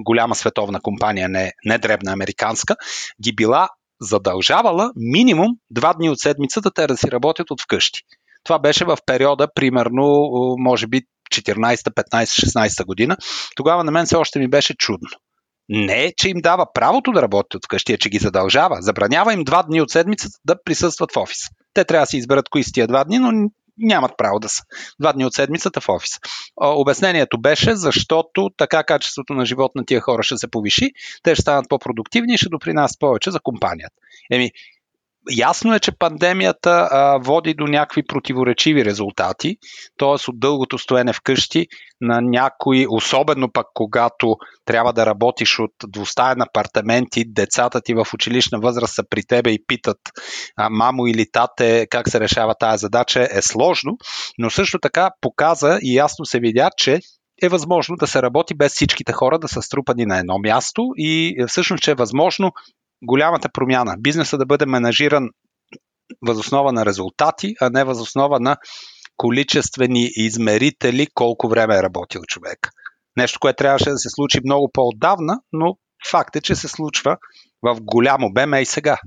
голяма 0.00 0.34
световна 0.34 0.80
компания, 0.80 1.28
не, 1.28 1.52
не 1.64 1.78
дребна 1.78 2.12
американска, 2.12 2.76
ги 3.22 3.34
била 3.34 3.68
задължавала 4.00 4.92
минимум 4.96 5.48
два 5.70 5.94
дни 5.94 6.10
от 6.10 6.18
седмицата 6.18 6.70
те 6.70 6.86
да 6.86 6.96
си 6.96 7.10
работят 7.10 7.50
от 7.50 7.62
вкъщи. 7.62 8.00
Това 8.44 8.58
беше 8.58 8.84
в 8.84 8.98
периода, 9.06 9.48
примерно, 9.54 10.30
може 10.58 10.86
би 10.86 11.02
14, 11.34 11.54
15, 11.54 12.24
16 12.24 12.84
година. 12.84 13.16
Тогава 13.56 13.84
на 13.84 13.92
мен 13.92 14.06
все 14.06 14.16
още 14.16 14.38
ми 14.38 14.48
беше 14.48 14.74
чудно. 14.74 15.08
Не, 15.68 16.12
че 16.16 16.28
им 16.28 16.36
дава 16.40 16.66
правото 16.74 17.12
да 17.12 17.22
работят 17.22 17.54
от 17.54 17.64
вкъщи, 17.64 17.92
а 17.92 17.98
че 17.98 18.10
ги 18.10 18.18
задължава. 18.18 18.76
Забранява 18.80 19.32
им 19.32 19.44
два 19.44 19.62
дни 19.62 19.80
от 19.80 19.90
седмицата 19.90 20.38
да 20.44 20.62
присъстват 20.64 21.12
в 21.12 21.16
офис. 21.16 21.38
Те 21.74 21.84
трябва 21.84 22.02
да 22.02 22.06
си 22.06 22.16
изберат 22.16 22.48
кои 22.48 22.64
са 22.64 22.72
тия 22.72 22.86
два 22.86 23.04
дни, 23.04 23.18
но 23.18 23.30
нямат 23.78 24.12
право 24.18 24.38
да 24.38 24.48
са 24.48 24.62
два 25.00 25.12
дни 25.12 25.24
от 25.24 25.34
седмицата 25.34 25.80
в 25.80 25.88
офис. 25.88 26.10
Обяснението 26.56 27.40
беше, 27.40 27.76
защото 27.76 28.50
така 28.56 28.84
качеството 28.84 29.34
на 29.34 29.46
живот 29.46 29.72
на 29.74 29.84
тия 29.84 30.00
хора 30.00 30.22
ще 30.22 30.36
се 30.36 30.50
повиши, 30.50 30.90
те 31.22 31.34
ще 31.34 31.42
станат 31.42 31.68
по-продуктивни 31.68 32.34
и 32.34 32.38
ще 32.38 32.48
допринасят 32.48 33.00
повече 33.00 33.30
за 33.30 33.40
компанията. 33.40 33.96
Еми, 34.30 34.50
Ясно 35.30 35.74
е, 35.74 35.80
че 35.80 35.98
пандемията 35.98 36.88
а, 36.90 37.18
води 37.18 37.54
до 37.54 37.64
някакви 37.64 38.02
противоречиви 38.06 38.84
резултати, 38.84 39.56
т.е. 39.98 40.30
от 40.30 40.40
дългото 40.40 40.78
стоене 40.78 41.12
вкъщи 41.12 41.66
на 42.00 42.20
някои, 42.20 42.86
особено 42.88 43.52
пък 43.52 43.66
когато 43.74 44.36
трябва 44.64 44.92
да 44.92 45.06
работиш 45.06 45.58
от 45.58 45.72
двустаен 45.88 46.42
апартамент 46.42 47.16
и 47.16 47.32
децата 47.32 47.80
ти 47.80 47.94
в 47.94 48.06
училищна 48.14 48.60
възраст 48.60 48.94
са 48.94 49.02
при 49.10 49.22
тебе 49.22 49.50
и 49.50 49.64
питат 49.66 49.98
а, 50.56 50.70
мамо 50.70 51.06
или 51.06 51.26
тате 51.32 51.86
как 51.90 52.08
се 52.08 52.20
решава 52.20 52.54
тази 52.54 52.80
задача, 52.80 53.28
е 53.30 53.42
сложно, 53.42 53.92
но 54.38 54.50
също 54.50 54.78
така 54.78 55.10
показа 55.20 55.78
и 55.82 55.94
ясно 55.94 56.24
се 56.24 56.40
видя, 56.40 56.70
че 56.76 57.00
е 57.42 57.48
възможно 57.48 57.96
да 57.96 58.06
се 58.06 58.22
работи 58.22 58.54
без 58.54 58.72
всичките 58.72 59.12
хора 59.12 59.38
да 59.38 59.48
са 59.48 59.62
струпани 59.62 60.06
на 60.06 60.18
едно 60.18 60.38
място 60.38 60.82
и 60.96 61.44
всъщност, 61.48 61.82
че 61.82 61.90
е 61.90 61.94
възможно 61.94 62.52
голямата 63.04 63.48
промяна. 63.52 63.94
Бизнеса 63.98 64.38
да 64.38 64.46
бъде 64.46 64.66
менажиран 64.66 65.28
възоснова 66.26 66.72
на 66.72 66.86
резултати, 66.86 67.54
а 67.60 67.70
не 67.70 67.84
възоснова 67.84 68.40
на 68.40 68.56
количествени 69.16 70.10
измерители 70.16 71.06
колко 71.14 71.48
време 71.48 71.76
е 71.76 71.82
работил 71.82 72.20
човек. 72.28 72.58
Нещо, 73.16 73.40
което 73.40 73.56
трябваше 73.56 73.90
да 73.90 73.98
се 73.98 74.08
случи 74.08 74.40
много 74.44 74.70
по-отдавна, 74.72 75.40
но 75.52 75.76
факт 76.10 76.36
е, 76.36 76.40
че 76.40 76.54
се 76.54 76.68
случва 76.68 77.16
в 77.62 77.76
голям 77.80 78.24
обем 78.24 78.54
и 78.54 78.66
сега. 78.66 78.98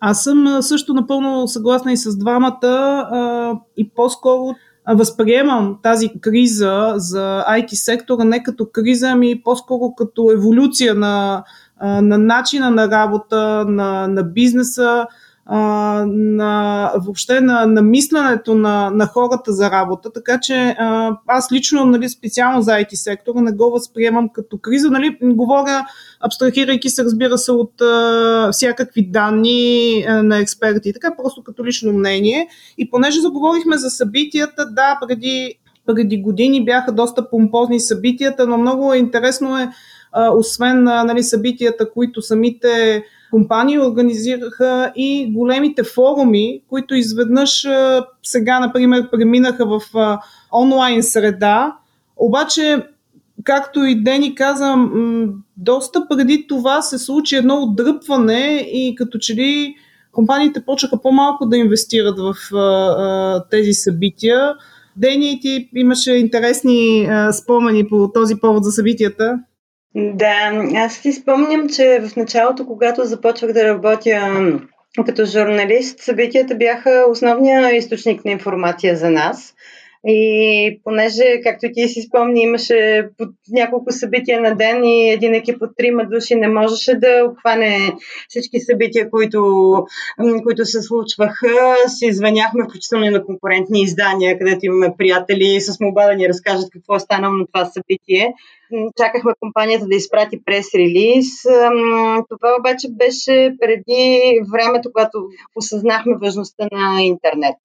Аз 0.00 0.24
съм 0.24 0.62
също 0.62 0.94
напълно 0.94 1.48
съгласна 1.48 1.92
и 1.92 1.96
с 1.96 2.18
двамата 2.18 3.60
и 3.76 3.90
по-скоро 3.94 4.54
възприемам 4.94 5.78
тази 5.82 6.08
криза 6.20 6.92
за 6.96 7.44
IT 7.48 7.74
сектора 7.74 8.24
не 8.24 8.42
като 8.42 8.70
криза, 8.72 9.08
ами 9.08 9.42
по-скоро 9.42 9.94
като 9.94 10.30
еволюция 10.32 10.94
на, 10.94 11.44
на 11.82 12.18
начина 12.18 12.70
на 12.70 12.90
работа, 12.90 13.64
на, 13.68 14.06
на 14.08 14.22
бизнеса, 14.22 15.06
на, 16.06 16.92
въобще 16.96 17.40
на, 17.40 17.66
на 17.66 17.82
мисленето 17.82 18.54
на, 18.54 18.90
на 18.90 19.06
хората 19.06 19.52
за 19.52 19.70
работа. 19.70 20.12
Така 20.12 20.40
че 20.40 20.76
аз 21.26 21.52
лично, 21.52 21.84
нали, 21.84 22.08
специално 22.08 22.62
за 22.62 22.70
IT 22.70 22.94
сектора, 22.94 23.40
не 23.40 23.52
го 23.52 23.70
възприемам 23.70 24.28
като 24.28 24.58
криза. 24.58 24.90
Нали, 24.90 25.18
говоря, 25.22 25.86
абстрахирайки 26.20 26.90
се, 26.90 27.04
разбира 27.04 27.38
се, 27.38 27.52
от 27.52 27.80
а, 27.80 28.48
всякакви 28.52 29.06
данни 29.06 30.04
а, 30.08 30.22
на 30.22 30.38
експерти. 30.38 30.92
Така 30.92 31.16
просто 31.16 31.42
като 31.42 31.64
лично 31.64 31.92
мнение. 31.92 32.48
И 32.78 32.90
понеже 32.90 33.20
заговорихме 33.20 33.76
за 33.76 33.90
събитията, 33.90 34.66
да, 34.70 34.98
преди, 35.06 35.54
преди 35.86 36.22
години 36.22 36.64
бяха 36.64 36.92
доста 36.92 37.30
помпозни 37.30 37.80
събитията, 37.80 38.46
но 38.46 38.58
много 38.58 38.94
интересно 38.94 39.58
е, 39.58 39.70
освен 40.36 40.84
нали, 40.84 41.22
събитията, 41.22 41.90
които 41.90 42.22
самите 42.22 43.04
компании 43.30 43.78
организираха 43.78 44.92
и 44.96 45.32
големите 45.32 45.82
форуми, 45.82 46.62
които 46.68 46.94
изведнъж 46.94 47.66
сега, 48.22 48.60
например, 48.60 49.10
преминаха 49.10 49.66
в 49.66 49.82
онлайн 50.52 51.02
среда. 51.02 51.76
Обаче, 52.16 52.86
както 53.44 53.84
и 53.84 54.02
Дени 54.02 54.34
каза, 54.34 54.74
доста 55.56 56.06
преди 56.08 56.46
това 56.48 56.82
се 56.82 56.98
случи 56.98 57.36
едно 57.36 57.62
отдръпване 57.62 58.68
и 58.72 58.94
като 58.94 59.18
че 59.18 59.34
ли 59.34 59.74
компаниите 60.12 60.64
почнаха 60.64 61.02
по-малко 61.02 61.46
да 61.46 61.56
инвестират 61.56 62.18
в 62.18 62.34
тези 63.50 63.72
събития. 63.72 64.54
Дени, 64.96 65.38
ти 65.42 65.68
имаше 65.74 66.12
интересни 66.12 67.08
спомени 67.32 67.88
по 67.88 68.10
този 68.14 68.34
повод 68.36 68.64
за 68.64 68.72
събитията. 68.72 69.38
Да, 69.94 70.62
аз 70.76 70.94
си 70.94 71.12
спомням, 71.12 71.68
че 71.68 72.00
в 72.00 72.16
началото, 72.16 72.66
когато 72.66 73.04
започвах 73.04 73.52
да 73.52 73.64
работя 73.64 74.42
като 75.06 75.24
журналист, 75.24 76.00
събитията 76.00 76.54
бяха 76.54 77.04
основния 77.10 77.76
източник 77.76 78.24
на 78.24 78.30
информация 78.30 78.96
за 78.96 79.10
нас. 79.10 79.54
И 80.06 80.80
понеже, 80.84 81.40
както 81.42 81.66
ти 81.74 81.88
си 81.88 82.02
спомни, 82.02 82.42
имаше 82.42 83.08
няколко 83.50 83.92
събития 83.92 84.40
на 84.40 84.54
ден 84.54 84.84
и 84.84 85.10
един 85.10 85.34
екип 85.34 85.62
от 85.62 85.70
трима 85.76 86.06
души 86.06 86.34
не 86.34 86.48
можеше 86.48 86.94
да 86.94 87.24
обхване 87.30 87.92
всички 88.28 88.60
събития, 88.60 89.10
които, 89.10 89.40
които 90.42 90.64
се 90.64 90.82
случваха. 90.82 91.74
Си 91.88 92.06
извъняхме 92.06 92.64
включително 92.64 93.10
на 93.10 93.24
конкурентни 93.24 93.82
издания, 93.82 94.38
където 94.38 94.58
имаме 94.62 94.94
приятели 94.98 95.60
с 95.60 95.80
моба 95.80 96.06
да 96.06 96.14
ни 96.14 96.28
разкажат 96.28 96.70
какво 96.72 96.96
е 96.96 97.00
станало 97.00 97.34
на 97.34 97.46
това 97.46 97.64
събитие. 97.64 98.34
Чакахме 98.96 99.32
компанията 99.40 99.86
да 99.86 99.96
изпрати 99.96 100.44
прес-релиз. 100.44 101.42
Това 102.28 102.56
обаче 102.60 102.88
беше 102.90 103.54
преди 103.60 104.20
времето, 104.52 104.90
когато 104.94 105.18
осъзнахме 105.56 106.16
важността 106.22 106.68
на 106.72 107.02
интернет. 107.02 107.56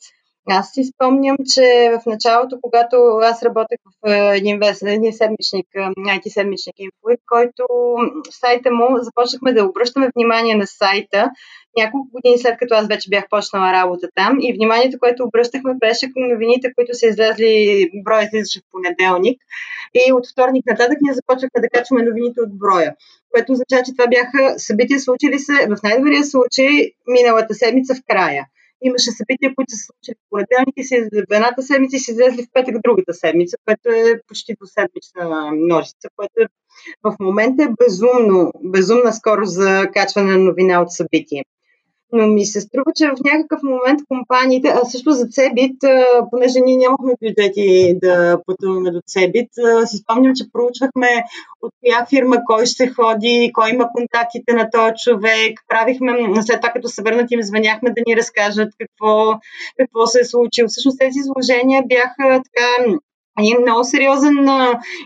Аз 0.50 0.72
си 0.72 0.84
спомням, 0.84 1.38
че 1.54 1.92
в 1.92 2.06
началото, 2.06 2.58
когато 2.62 2.96
аз 3.22 3.44
работех 3.44 3.78
в 3.86 4.10
е, 4.10 4.38
един, 4.38 4.60
вестник, 4.60 4.94
един 4.94 5.14
седмичник, 5.14 5.68
IT 5.98 6.28
е, 6.28 6.30
седмичник 6.30 6.76
Infoid, 6.76 7.20
който 7.28 7.66
сайта 8.30 8.72
му 8.72 8.88
започнахме 9.00 9.54
да 9.54 9.66
обръщаме 9.66 10.12
внимание 10.16 10.56
на 10.56 10.68
сайта 10.68 11.32
няколко 11.78 12.08
години 12.12 12.38
след 12.38 12.58
като 12.60 12.76
аз 12.76 12.88
вече 12.88 13.10
бях 13.10 13.24
почнала 13.30 13.74
работа 13.74 14.08
там. 14.16 14.38
И 14.42 14.54
вниманието, 14.54 15.00
което 15.00 15.24
обръщахме 15.24 15.74
беше 15.80 16.12
към 16.14 16.30
новините, 16.30 16.74
които 16.76 16.94
са 16.94 17.08
излезли, 17.08 17.90
броят 18.06 18.34
излизаше 18.34 18.60
в 18.60 18.72
понеделник. 18.72 19.42
И 19.94 20.14
от 20.14 20.26
вторник 20.32 20.66
нататък 20.66 20.98
ние 21.02 21.14
започнахме 21.14 21.62
да 21.62 21.70
качваме 21.70 22.04
новините 22.04 22.42
от 22.42 22.58
броя, 22.60 22.96
което 23.32 23.52
означава, 23.52 23.84
че 23.86 23.96
това 23.98 24.08
бяха 24.08 24.60
събития 24.60 25.00
случили 25.00 25.40
се 25.40 25.54
в 25.54 25.84
най-добрия 25.84 26.24
случай 26.24 26.92
миналата 27.08 27.54
седмица 27.54 27.96
в 27.96 28.02
края 28.10 28.46
имаше 28.82 29.12
събития, 29.12 29.56
които 29.56 29.72
се 29.72 29.86
случили 29.86 30.16
в 30.16 30.30
понеделник 30.30 30.74
и 30.78 30.84
се 30.84 31.10
в 31.30 31.34
едната 31.34 31.62
седмица 31.62 31.96
и 31.96 32.00
се 32.00 32.12
излезли 32.12 32.44
в 32.44 32.54
петък 32.54 32.76
другата 32.84 33.14
седмица, 33.14 33.58
което 33.66 33.90
е 33.90 34.22
почти 34.28 34.54
до 34.62 34.66
седмична 34.66 35.52
множица, 35.52 36.08
което 36.16 36.34
е, 36.42 36.46
в 37.04 37.16
момента 37.20 37.64
е 37.64 37.86
безумно, 37.86 38.52
безумна 38.64 39.14
скорост 39.14 39.54
за 39.54 39.88
качване 39.94 40.32
на 40.32 40.38
новина 40.38 40.82
от 40.82 40.92
събитие 40.92 41.44
но 42.16 42.28
ми 42.28 42.46
се 42.46 42.62
струва, 42.62 42.92
че 42.96 43.08
в 43.08 43.24
някакъв 43.26 43.60
момент 43.64 44.00
компаниите, 44.10 44.68
а 44.68 44.86
също 44.86 45.12
за 45.12 45.26
Цебит, 45.26 45.78
понеже 46.32 46.60
ние 46.60 46.78
нямахме 46.78 47.14
бюджети 47.22 47.98
да 48.04 48.38
пътуваме 48.46 48.92
до 48.92 49.02
Цебит, 49.08 49.50
си 49.86 49.98
спомням, 49.98 50.34
че 50.36 50.52
проучвахме 50.54 51.24
от 51.62 51.72
коя 51.80 52.06
фирма 52.10 52.38
кой 52.46 52.66
ще 52.66 52.88
ходи, 52.88 53.52
кой 53.54 53.70
има 53.70 53.90
контактите 53.96 54.54
на 54.54 54.70
този 54.72 54.94
човек. 55.04 55.60
Правихме, 55.68 56.12
след 56.42 56.62
това 56.62 56.74
като 56.74 56.88
се 56.88 57.02
върнат 57.02 57.32
им 57.32 57.42
звъняхме 57.42 57.90
да 57.90 58.02
ни 58.08 58.18
разкажат 58.18 58.70
какво, 58.80 59.40
какво 59.80 60.08
се 60.08 60.20
е 60.20 60.26
случило. 60.26 60.68
Всъщност 60.68 61.00
тези 61.00 61.20
изложения 61.20 61.84
бяха 61.88 62.42
така 62.48 62.68
един 63.40 63.58
много 63.62 63.84
сериозен 63.84 64.38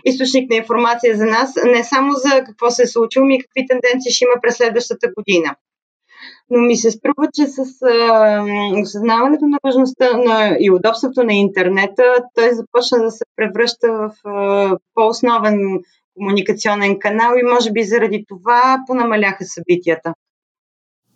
източник 0.04 0.50
на 0.50 0.56
информация 0.56 1.16
за 1.16 1.26
нас, 1.26 1.54
не 1.64 1.84
само 1.84 2.12
за 2.12 2.44
какво 2.44 2.70
се 2.70 2.82
е 2.82 2.86
случило, 2.86 3.26
ми 3.26 3.34
и 3.34 3.40
какви 3.40 3.66
тенденции 3.66 4.12
ще 4.12 4.24
има 4.24 4.34
през 4.42 4.56
следващата 4.56 5.08
година 5.16 5.54
но 6.50 6.60
ми 6.60 6.76
се 6.76 6.90
струва, 6.90 7.28
че 7.34 7.46
с 7.46 7.58
а, 7.82 8.44
осъзнаването 8.82 9.46
на 9.46 9.58
важността 9.64 10.16
на, 10.16 10.56
и 10.60 10.70
удобството 10.70 11.24
на 11.24 11.32
интернета, 11.32 12.02
той 12.34 12.54
започна 12.54 12.98
да 12.98 13.10
се 13.10 13.24
превръща 13.36 13.92
в 13.92 14.28
а, 14.28 14.76
по-основен 14.94 15.80
комуникационен 16.14 16.98
канал 16.98 17.32
и 17.36 17.50
може 17.52 17.72
би 17.72 17.82
заради 17.82 18.24
това 18.28 18.78
понамаляха 18.86 19.44
събитията. 19.44 20.14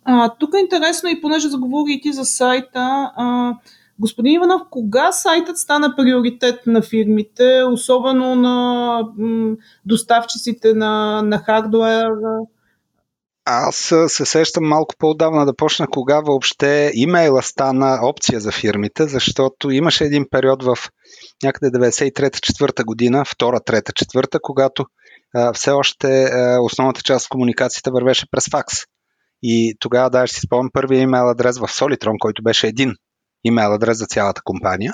А, 0.05 0.29
тук 0.39 0.53
е 0.55 0.59
интересно 0.59 1.09
и 1.09 1.21
понеже 1.21 1.47
заговори 1.47 1.93
и 1.93 2.01
ти 2.01 2.13
за 2.13 2.25
сайта, 2.25 3.11
а, 3.15 3.53
господин 3.99 4.33
Иванов, 4.33 4.61
кога 4.69 5.11
сайтът 5.11 5.57
стана 5.57 5.95
приоритет 5.95 6.59
на 6.67 6.81
фирмите, 6.81 7.63
особено 7.63 8.35
на 8.35 8.99
м, 9.17 9.55
доставчиците 9.85 10.73
на, 10.73 11.21
на 11.21 11.37
хардуер? 11.37 12.11
Аз 13.47 13.75
се 14.07 14.25
сещам 14.25 14.63
малко 14.63 14.95
по-давна 14.99 15.45
да 15.45 15.55
почна 15.55 15.87
кога 15.87 16.19
въобще 16.19 16.91
имейла 16.93 17.41
стана 17.43 17.99
опция 18.03 18.39
за 18.39 18.51
фирмите, 18.51 19.07
защото 19.07 19.71
имаше 19.71 20.03
един 20.03 20.25
период 20.31 20.63
в 20.63 20.77
някъде 21.43 21.77
93-4 21.77 22.85
година, 22.85 23.25
втора, 23.25 23.59
трета, 23.59 23.93
четвърта, 23.93 24.39
когато 24.41 24.85
а, 25.35 25.53
все 25.53 25.71
още 25.71 26.23
а, 26.23 26.61
основната 26.61 27.01
част 27.01 27.25
от 27.25 27.29
комуникацията 27.29 27.91
вървеше 27.91 28.25
през 28.31 28.49
факс. 28.51 28.73
И 29.43 29.75
тогава 29.79 30.09
даже 30.09 30.33
си 30.33 30.41
спомням 30.45 30.69
първия 30.73 31.01
имейл 31.01 31.29
адрес 31.29 31.57
в 31.57 31.67
Solitron, 31.67 32.15
който 32.19 32.43
беше 32.43 32.67
един 32.67 32.93
имейл 33.43 33.73
адрес 33.73 33.97
за 33.97 34.05
цялата 34.05 34.41
компания 34.43 34.93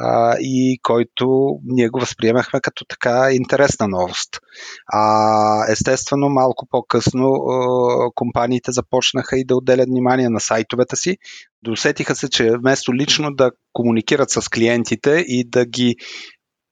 а, 0.00 0.36
и 0.40 0.78
който 0.82 1.58
ние 1.64 1.88
го 1.88 2.00
възприемахме 2.00 2.60
като 2.60 2.84
така 2.88 3.28
интересна 3.32 3.88
новост. 3.88 4.40
А, 4.86 5.72
естествено, 5.72 6.28
малко 6.28 6.66
по-късно 6.70 7.26
а, 7.26 7.66
компаниите 8.14 8.72
започнаха 8.72 9.38
и 9.38 9.44
да 9.44 9.56
отделят 9.56 9.88
внимание 9.88 10.28
на 10.28 10.40
сайтовете 10.40 10.96
си. 10.96 11.16
Досетиха 11.62 12.14
се, 12.14 12.28
че 12.28 12.56
вместо 12.58 12.94
лично 12.94 13.30
да 13.34 13.50
комуникират 13.72 14.30
с 14.30 14.48
клиентите 14.48 15.24
и 15.26 15.48
да 15.48 15.66
ги 15.66 15.96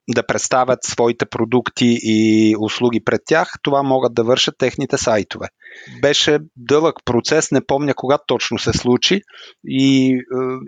да 0.09 0.25
представят 0.25 0.79
своите 0.83 1.25
продукти 1.25 1.97
и 2.01 2.55
услуги 2.59 3.03
пред 3.05 3.21
тях, 3.25 3.51
това 3.63 3.83
могат 3.83 4.13
да 4.13 4.23
вършат 4.23 4.55
техните 4.57 4.97
сайтове. 4.97 5.47
Беше 6.01 6.39
дълъг 6.55 6.95
процес, 7.05 7.51
не 7.51 7.65
помня 7.65 7.93
кога 7.93 8.17
точно 8.27 8.59
се 8.59 8.73
случи 8.73 9.21
и 9.65 10.13
е, 10.13 10.19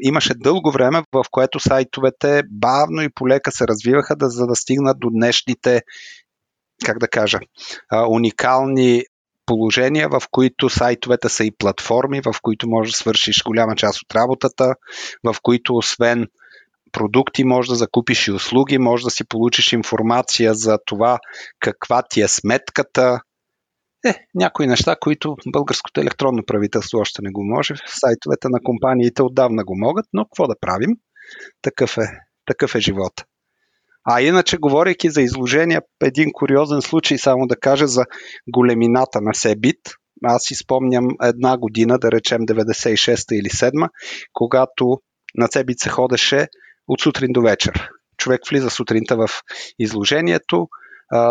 имаше 0.02 0.34
дълго 0.34 0.72
време, 0.72 1.04
в 1.14 1.26
което 1.32 1.60
сайтовете 1.60 2.42
бавно 2.50 3.02
и 3.02 3.10
полека 3.16 3.52
се 3.52 3.68
развиваха, 3.68 4.16
да, 4.16 4.30
за 4.30 4.48
да 4.48 4.56
стигнат 4.56 5.00
до 5.00 5.10
днешните, 5.10 5.82
как 6.86 7.00
да 7.00 7.08
кажа, 7.08 7.40
уникални 8.10 9.04
положения, 9.46 10.10
в 10.10 10.22
които 10.32 10.70
сайтовете 10.70 11.30
са 11.30 11.44
и 11.44 11.52
платформи, 11.58 12.22
в 12.22 12.42
които 12.42 12.70
можеш 12.70 12.94
да 12.94 12.98
свършиш 12.98 13.44
голяма 13.44 13.76
част 13.76 14.02
от 14.02 14.16
работата, 14.16 14.74
в 15.24 15.36
които 15.42 15.76
освен 15.76 16.28
продукти, 16.92 17.44
може 17.44 17.70
да 17.70 17.76
закупиш 17.76 18.28
и 18.28 18.32
услуги, 18.32 18.78
може 18.78 19.04
да 19.04 19.10
си 19.10 19.24
получиш 19.24 19.74
информация 19.74 20.54
за 20.54 20.78
това 20.86 21.20
каква 21.60 22.04
ти 22.10 22.22
е 22.22 22.28
сметката. 22.28 23.22
Е, 24.06 24.16
някои 24.36 24.68
неща, 24.68 24.96
които 25.02 25.36
българското 25.48 26.02
електронно 26.02 26.44
правителство 26.48 27.00
още 27.00 27.22
не 27.22 27.32
го 27.32 27.44
може, 27.44 27.74
сайтовете 27.86 28.48
на 28.50 28.60
компаниите 28.64 29.24
отдавна 29.24 29.64
го 29.64 29.74
могат, 29.78 30.06
но 30.14 30.26
какво 30.26 30.48
да 30.48 30.56
правим? 30.62 30.92
Такъв 31.62 31.98
е, 31.98 32.08
такъв 32.46 32.76
е 32.76 32.80
живот. 32.80 33.14
А 34.12 34.22
иначе, 34.22 34.58
говорейки 34.58 35.10
за 35.10 35.22
изложения, 35.22 35.82
един 36.04 36.30
куриозен 36.34 36.82
случай, 36.82 37.18
само 37.18 37.48
да 37.48 37.56
кажа 37.56 37.88
за 37.88 38.06
големината 38.48 39.22
на 39.22 39.34
Себит. 39.34 39.80
аз 40.24 40.44
си 40.44 40.56
спомням 40.56 41.08
една 41.24 41.58
година, 41.58 42.00
да 42.00 42.12
речем 42.12 42.42
96-та 42.42 43.36
или 43.36 43.50
7 43.50 43.90
когато 44.34 44.98
на 45.36 45.48
Цебица 45.48 45.90
ходеше 45.90 46.48
от 46.90 47.02
сутрин 47.02 47.32
до 47.32 47.42
вечер. 47.42 47.90
Човек 48.18 48.42
влиза 48.50 48.70
сутринта 48.70 49.16
в 49.16 49.30
изложението, 49.80 50.68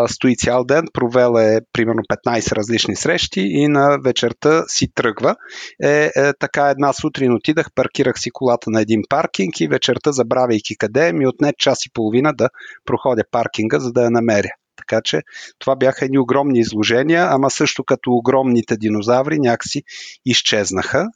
стои 0.07 0.35
цял 0.35 0.63
ден, 0.63 0.85
провел 0.93 1.39
е 1.39 1.59
примерно 1.73 2.01
15 2.27 2.51
различни 2.55 2.95
срещи 2.95 3.41
и 3.41 3.67
на 3.67 3.97
вечерта 4.05 4.63
си 4.67 4.87
тръгва. 4.95 5.35
Е, 5.83 6.11
е, 6.15 6.33
така 6.39 6.69
една 6.69 6.93
сутрин 6.93 7.33
отидах, 7.33 7.67
паркирах 7.75 8.19
си 8.19 8.31
колата 8.31 8.69
на 8.69 8.81
един 8.81 9.01
паркинг 9.09 9.59
и 9.59 9.67
вечерта, 9.67 10.11
забравяйки 10.11 10.77
къде, 10.77 11.13
ми 11.13 11.27
отне 11.27 11.53
час 11.57 11.85
и 11.85 11.93
половина 11.93 12.33
да 12.33 12.49
проходя 12.85 13.23
паркинга, 13.31 13.79
за 13.79 13.91
да 13.91 14.03
я 14.03 14.11
намеря. 14.11 14.49
Така 14.75 15.01
че 15.03 15.21
това 15.59 15.75
бяха 15.75 16.05
едни 16.05 16.19
огромни 16.19 16.59
изложения, 16.59 17.27
ама 17.29 17.49
също 17.49 17.83
като 17.83 18.11
огромните 18.11 18.77
динозаври 18.77 19.39
някакси 19.39 19.83
изчезнаха 20.25 21.07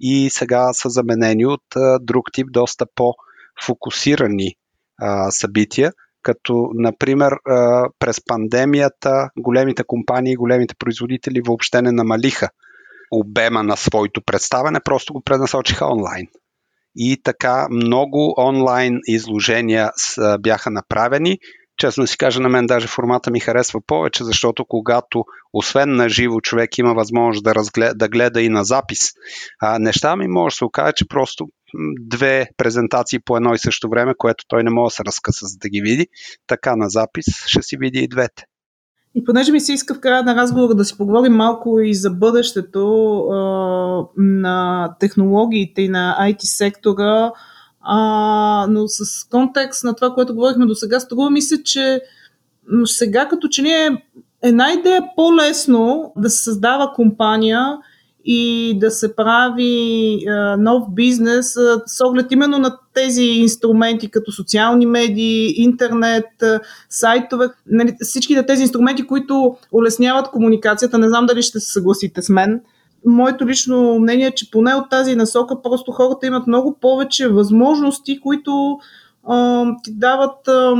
и 0.00 0.30
сега 0.30 0.72
са 0.72 0.88
заменени 0.88 1.46
от 1.46 1.76
а, 1.76 1.98
друг 2.02 2.24
тип, 2.32 2.46
доста 2.50 2.86
по-фокусирани 3.58 4.54
а, 5.00 5.30
събития, 5.30 5.92
като, 6.22 6.70
например, 6.74 7.32
през 7.98 8.24
пандемията 8.24 9.30
големите 9.38 9.82
компании, 9.86 10.36
големите 10.36 10.74
производители 10.78 11.40
въобще 11.46 11.82
не 11.82 11.92
намалиха 11.92 12.48
обема 13.10 13.62
на 13.62 13.76
своето 13.76 14.22
представяне, 14.26 14.80
просто 14.84 15.12
го 15.12 15.22
пренасочиха 15.22 15.86
онлайн. 15.86 16.26
И 16.96 17.22
така 17.22 17.66
много 17.70 18.34
онлайн 18.38 18.98
изложения 19.06 19.90
бяха 20.40 20.70
направени. 20.70 21.38
Честно 21.76 22.06
си 22.06 22.18
кажа, 22.18 22.40
на 22.40 22.48
мен 22.48 22.66
даже 22.66 22.86
формата 22.86 23.30
ми 23.30 23.40
харесва 23.40 23.80
повече, 23.86 24.24
защото 24.24 24.64
когато 24.68 25.24
освен 25.52 25.96
на 25.96 26.08
живо 26.08 26.40
човек 26.40 26.78
има 26.78 26.94
възможност 26.94 27.44
да, 27.44 27.54
разгледа, 27.54 27.94
да 27.94 28.08
гледа 28.08 28.42
и 28.42 28.48
на 28.48 28.64
запис 28.64 29.10
а, 29.60 29.78
неща, 29.78 30.16
ми 30.16 30.28
може 30.28 30.52
да 30.54 30.56
се 30.56 30.64
окаже, 30.64 30.92
че 30.96 31.08
просто 31.08 31.46
две 32.00 32.48
презентации 32.56 33.18
по 33.18 33.36
едно 33.36 33.54
и 33.54 33.58
също 33.58 33.88
време, 33.88 34.14
което 34.18 34.44
той 34.48 34.62
не 34.62 34.70
може 34.70 34.92
да 34.92 34.96
се 34.96 35.04
разкъса 35.04 35.46
за 35.46 35.56
да 35.58 35.68
ги 35.68 35.80
види. 35.80 36.06
Така 36.46 36.76
на 36.76 36.88
запис 36.88 37.26
ще 37.46 37.62
си 37.62 37.76
види 37.76 37.98
и 37.98 38.08
двете. 38.08 38.44
И 39.14 39.24
понеже 39.24 39.52
ми 39.52 39.60
се 39.60 39.72
иска 39.72 39.94
в 39.94 40.00
края 40.00 40.22
на 40.22 40.36
разговора 40.36 40.74
да 40.74 40.84
си 40.84 40.96
поговорим 40.96 41.32
малко 41.32 41.80
и 41.80 41.94
за 41.94 42.10
бъдещето 42.10 43.18
а, 43.18 43.36
на 44.16 44.88
технологиите 45.00 45.82
и 45.82 45.88
на 45.88 46.16
IT 46.20 46.42
сектора, 46.42 47.32
а, 47.80 48.66
но 48.70 48.88
с 48.88 49.28
контекст 49.28 49.84
на 49.84 49.94
това, 49.94 50.14
което 50.14 50.34
говорихме 50.34 50.66
до 50.66 50.74
сега, 50.74 51.00
струва 51.00 51.30
ми 51.30 51.42
се, 51.42 51.62
че 51.62 52.00
сега 52.84 53.28
като 53.28 53.48
че 53.48 53.62
ни 53.62 53.70
е 53.70 54.02
една 54.42 54.72
идея 54.72 55.02
по-лесно 55.16 56.12
да 56.16 56.30
се 56.30 56.42
създава 56.42 56.92
компания 56.94 57.78
и 58.30 58.74
да 58.78 58.90
се 58.90 59.16
прави 59.16 60.18
а, 60.28 60.56
нов 60.56 60.94
бизнес 60.94 61.56
а, 61.56 61.82
с 61.86 62.04
оглед 62.04 62.32
именно 62.32 62.58
на 62.58 62.78
тези 62.94 63.22
инструменти, 63.22 64.10
като 64.10 64.32
социални 64.32 64.86
медии, 64.86 65.54
интернет, 65.56 66.42
а, 66.42 66.60
сайтове, 66.88 67.48
нали, 67.66 67.96
всичките 68.00 68.46
тези 68.46 68.62
инструменти, 68.62 69.06
които 69.06 69.56
улесняват 69.72 70.30
комуникацията. 70.30 70.98
Не 70.98 71.08
знам 71.08 71.26
дали 71.26 71.42
ще 71.42 71.60
се 71.60 71.72
съгласите 71.72 72.22
с 72.22 72.28
мен. 72.28 72.60
Моето 73.06 73.46
лично 73.46 73.98
мнение 73.98 74.26
е, 74.26 74.34
че 74.34 74.50
поне 74.50 74.74
от 74.74 74.90
тази 74.90 75.16
насока 75.16 75.62
просто 75.62 75.92
хората 75.92 76.26
имат 76.26 76.46
много 76.46 76.78
повече 76.80 77.28
възможности, 77.28 78.20
които 78.20 78.78
а, 79.24 79.66
ти 79.84 79.92
дават. 79.94 80.48
А, 80.48 80.74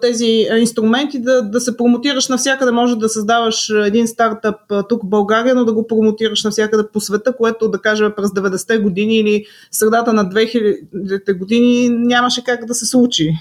тези 0.00 0.46
инструменти 0.60 1.18
да, 1.18 1.42
да 1.42 1.60
се 1.60 1.76
промотираш 1.76 2.28
навсякъде. 2.28 2.70
Може 2.70 2.96
да 2.96 3.08
създаваш 3.08 3.70
един 3.84 4.08
стартъп 4.08 4.56
тук 4.88 5.02
в 5.02 5.08
България, 5.08 5.54
но 5.54 5.64
да 5.64 5.72
го 5.72 5.86
промотираш 5.86 6.44
навсякъде 6.44 6.82
по 6.92 7.00
света, 7.00 7.36
което 7.36 7.68
да 7.68 7.78
кажем 7.78 8.12
през 8.16 8.30
90-те 8.30 8.78
години 8.78 9.18
или 9.18 9.44
средата 9.70 10.12
на 10.12 10.24
2000-те 10.24 11.32
години 11.32 11.88
нямаше 11.88 12.44
как 12.44 12.64
да 12.66 12.74
се 12.74 12.86
случи. 12.86 13.32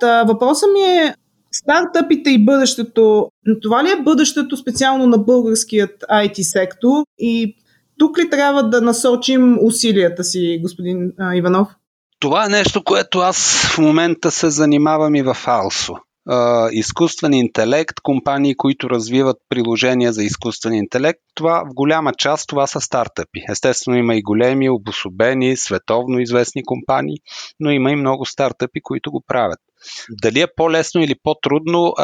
Та, 0.00 0.24
въпросът 0.24 0.72
ми 0.72 0.80
е 0.80 1.14
стартъпите 1.52 2.30
и 2.30 2.44
бъдещето. 2.44 3.30
Това 3.62 3.84
ли 3.84 3.88
е 3.90 4.02
бъдещето 4.02 4.56
специално 4.56 5.06
на 5.06 5.18
българският 5.18 6.04
IT 6.10 6.42
сектор 6.42 7.04
и 7.18 7.56
тук 7.98 8.18
ли 8.18 8.30
трябва 8.30 8.62
да 8.62 8.80
насочим 8.80 9.58
усилията 9.62 10.24
си, 10.24 10.58
господин 10.62 11.12
а, 11.18 11.36
Иванов? 11.36 11.68
Това 12.20 12.46
е 12.46 12.48
нещо, 12.48 12.84
което 12.84 13.18
аз 13.18 13.66
в 13.74 13.78
момента 13.78 14.30
се 14.30 14.50
занимавам 14.50 15.14
и 15.14 15.22
в 15.22 15.36
Алсо. 15.46 15.94
изкуствен 16.72 17.32
интелект, 17.32 18.00
компании, 18.02 18.56
които 18.56 18.90
развиват 18.90 19.36
приложения 19.48 20.12
за 20.12 20.24
изкуствен 20.24 20.74
интелект, 20.74 21.20
това 21.34 21.64
в 21.70 21.74
голяма 21.74 22.12
част 22.18 22.48
това 22.48 22.66
са 22.66 22.80
стартъпи. 22.80 23.44
Естествено 23.50 23.98
има 23.98 24.14
и 24.14 24.22
големи, 24.22 24.70
обособени, 24.70 25.56
световно 25.56 26.18
известни 26.18 26.62
компании, 26.64 27.16
но 27.60 27.70
има 27.70 27.90
и 27.90 27.96
много 27.96 28.24
стартъпи, 28.24 28.80
които 28.82 29.10
го 29.10 29.22
правят. 29.26 29.58
Дали 30.22 30.40
е 30.40 30.54
по-лесно 30.56 31.02
или 31.02 31.14
по-трудно, 31.22 31.94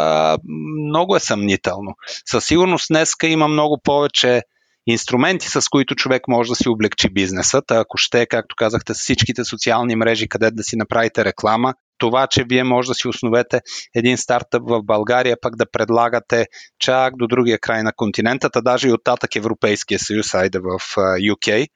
много 0.89 1.17
е 1.17 1.21
съмнително. 1.21 1.95
Със 2.27 2.45
сигурност 2.45 2.87
днеска 2.91 3.27
има 3.27 3.49
много 3.49 3.81
повече 3.85 4.43
инструменти, 4.87 5.49
с 5.49 5.69
които 5.71 5.95
човек 5.95 6.23
може 6.29 6.49
да 6.49 6.55
си 6.55 6.69
облегчи 6.69 7.09
бизнесът. 7.13 7.71
Ако 7.71 7.97
ще, 7.97 8.27
както 8.27 8.57
казахте, 8.57 8.95
всичките 8.95 9.45
социални 9.45 9.97
мрежи, 9.97 10.29
къде 10.29 10.51
да 10.51 10.63
си 10.63 10.77
направите 10.77 11.25
реклама, 11.25 11.75
това, 11.99 12.27
че 12.27 12.45
вие 12.49 12.65
може 12.65 12.89
да 12.89 12.95
си 12.95 13.09
основете 13.09 13.61
един 13.95 14.17
стартъп 14.17 14.63
в 14.69 14.83
България, 14.83 15.37
пък 15.43 15.57
да 15.57 15.71
предлагате 15.71 16.47
чак 16.79 17.17
до 17.17 17.27
другия 17.27 17.59
край 17.59 17.83
на 17.83 17.93
континента, 17.97 18.51
даже 18.63 18.89
и 18.89 18.93
оттатък 18.93 19.37
Европейския 19.37 19.99
съюз, 19.99 20.35
айде 20.35 20.59
в 20.59 20.79
UK, 20.97 21.67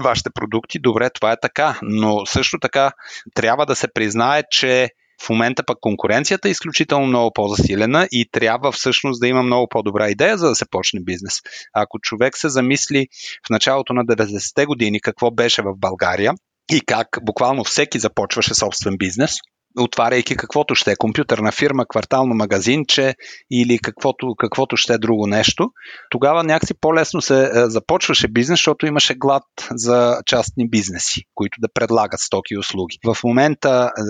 вашите 0.00 0.30
продукти, 0.34 0.78
добре, 0.78 1.10
това 1.10 1.32
е 1.32 1.40
така, 1.42 1.78
но 1.82 2.26
също 2.26 2.58
така 2.58 2.92
трябва 3.34 3.66
да 3.66 3.74
се 3.74 3.88
признае, 3.94 4.42
че 4.50 4.90
в 5.26 5.28
момента 5.28 5.62
пък 5.66 5.78
конкуренцията 5.80 6.48
е 6.48 6.50
изключително 6.50 7.06
много 7.06 7.32
по-засилена 7.34 8.08
и 8.12 8.28
трябва 8.32 8.72
всъщност 8.72 9.20
да 9.20 9.28
има 9.28 9.42
много 9.42 9.66
по-добра 9.68 10.10
идея, 10.10 10.38
за 10.38 10.48
да 10.48 10.54
се 10.54 10.70
почне 10.70 11.00
бизнес. 11.00 11.34
Ако 11.74 11.98
човек 11.98 12.36
се 12.36 12.48
замисли 12.48 13.06
в 13.46 13.50
началото 13.50 13.92
на 13.92 14.04
90-те 14.04 14.66
години 14.66 15.00
какво 15.00 15.30
беше 15.30 15.62
в 15.62 15.74
България 15.76 16.32
и 16.72 16.80
как 16.80 17.08
буквално 17.22 17.64
всеки 17.64 17.98
започваше 17.98 18.54
собствен 18.54 18.96
бизнес, 18.98 19.32
отваряйки 19.78 20.36
каквото 20.36 20.74
ще 20.74 20.92
е, 20.92 20.96
компютърна 20.96 21.52
фирма, 21.52 21.86
квартално 21.86 22.34
магазинче 22.34 23.14
или 23.50 23.78
каквото, 23.78 24.34
каквото 24.38 24.76
ще 24.76 24.92
е 24.92 24.98
друго 24.98 25.26
нещо, 25.26 25.70
тогава 26.10 26.44
някакси 26.44 26.74
по-лесно 26.80 27.20
се 27.20 27.42
е, 27.44 27.48
започваше 27.54 28.28
бизнес, 28.28 28.58
защото 28.58 28.86
имаше 28.86 29.14
глад 29.14 29.44
за 29.70 30.20
частни 30.26 30.70
бизнеси, 30.70 31.22
които 31.34 31.60
да 31.60 31.68
предлагат 31.74 32.20
стоки 32.20 32.54
и 32.54 32.58
услуги. 32.58 32.98
В 33.04 33.16
момента 33.24 33.90
е, 33.98 34.02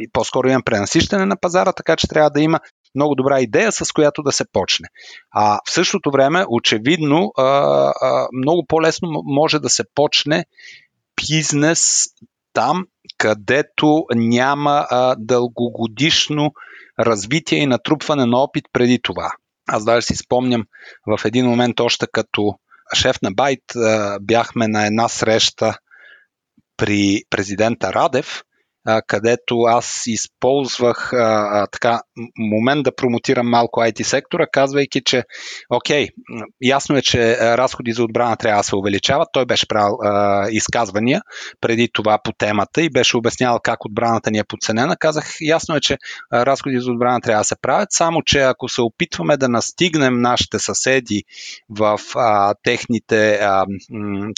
и 0.00 0.08
по-скоро 0.12 0.48
имам 0.48 0.62
пренасищане 0.62 1.26
на 1.26 1.36
пазара, 1.40 1.72
така 1.72 1.96
че 1.96 2.08
трябва 2.08 2.30
да 2.30 2.40
има 2.40 2.60
много 2.94 3.14
добра 3.14 3.40
идея, 3.40 3.72
с 3.72 3.92
която 3.92 4.22
да 4.22 4.32
се 4.32 4.44
почне. 4.52 4.88
А 5.30 5.60
в 5.68 5.72
същото 5.72 6.10
време, 6.10 6.44
очевидно, 6.48 7.32
а, 7.36 7.42
а, 7.42 8.28
много 8.32 8.66
по-лесно 8.68 9.08
може 9.24 9.58
да 9.58 9.68
се 9.68 9.84
почне 9.94 10.44
бизнес 11.28 12.04
там, 12.52 12.84
където 13.18 14.04
няма 14.14 14.86
а, 14.90 15.16
дългогодишно 15.18 16.52
развитие 17.00 17.58
и 17.58 17.66
натрупване 17.66 18.26
на 18.26 18.38
опит 18.38 18.64
преди 18.72 19.00
това. 19.02 19.32
Аз 19.68 19.84
даже 19.84 20.06
си 20.06 20.16
спомням 20.16 20.64
в 21.06 21.24
един 21.24 21.46
момент, 21.46 21.80
още 21.80 22.06
като 22.12 22.54
шеф 22.94 23.22
на 23.22 23.32
Байт, 23.32 23.62
бяхме 24.20 24.68
на 24.68 24.86
една 24.86 25.08
среща 25.08 25.78
при 26.76 27.22
президента 27.30 27.92
Радев 27.92 28.42
а, 28.86 29.02
където 29.06 29.60
аз 29.60 30.02
използвах 30.06 31.12
а, 31.12 31.16
а, 31.16 31.66
така 31.66 32.00
момент 32.38 32.84
да 32.84 32.94
промотирам 32.94 33.48
малко 33.48 33.80
IT 33.80 34.02
сектора, 34.02 34.46
казвайки, 34.46 35.02
че 35.04 35.24
окей, 35.70 36.08
ясно 36.62 36.96
е, 36.96 37.02
че 37.02 37.36
разходи 37.38 37.92
за 37.92 38.04
отбрана 38.04 38.36
трябва 38.36 38.60
да 38.60 38.64
се 38.64 38.76
увеличават. 38.76 39.28
Той 39.32 39.46
беше 39.46 39.68
правил 39.68 39.96
а, 40.02 40.46
изказвания 40.50 41.22
преди 41.60 41.88
това 41.92 42.18
по 42.24 42.32
темата 42.32 42.82
и 42.82 42.90
беше 42.90 43.16
обяснявал 43.16 43.60
как 43.62 43.84
отбраната 43.84 44.30
ни 44.30 44.38
е 44.38 44.44
подценена. 44.44 44.96
Казах, 44.96 45.26
ясно 45.40 45.76
е, 45.76 45.80
че 45.80 45.98
разходи 46.32 46.80
за 46.80 46.90
отбрана 46.90 47.20
трябва 47.20 47.40
да 47.40 47.44
се 47.44 47.56
правят, 47.62 47.88
само 47.92 48.22
че 48.22 48.40
ако 48.40 48.68
се 48.68 48.82
опитваме 48.82 49.36
да 49.36 49.48
настигнем 49.48 50.20
нашите 50.20 50.58
съседи 50.58 51.22
в 51.70 52.00
а, 52.16 52.54
техните, 52.62 53.34
а, 53.34 53.66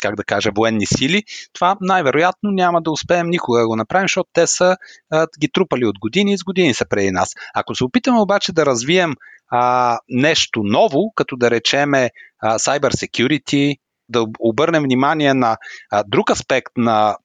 как 0.03 0.17
да 0.17 0.25
кажа, 0.25 0.51
военни 0.57 0.87
сили, 0.87 1.23
това 1.53 1.77
най-вероятно 1.81 2.51
няма 2.51 2.83
да 2.83 2.91
успеем 2.91 3.27
никога 3.29 3.61
да 3.61 3.67
го 3.67 3.77
направим, 3.77 4.05
защото 4.05 4.31
те 4.39 4.47
са 4.47 4.77
а, 5.11 5.27
ги 5.41 5.49
трупали 5.53 5.87
от 5.87 5.99
години 5.99 6.33
и 6.33 6.39
с 6.39 6.45
години 6.45 6.75
са 6.75 6.85
преди 6.89 7.11
нас. 7.11 7.35
Ако 7.55 7.75
се 7.75 7.85
опитаме 7.85 8.21
обаче 8.21 8.53
да 8.53 8.67
развием 8.67 9.15
а, 9.51 9.99
нещо 10.09 10.63
ново, 10.65 11.13
като 11.15 11.37
да 11.37 11.51
речеме 11.51 12.11
а, 12.41 12.59
cyber 12.59 12.91
security, 12.91 13.77
да 14.09 14.27
обърнем 14.39 14.83
внимание 14.83 15.35
на 15.35 15.57
а, 15.91 16.05
друг 16.07 16.31
аспект 16.31 16.73
на 16.77 17.17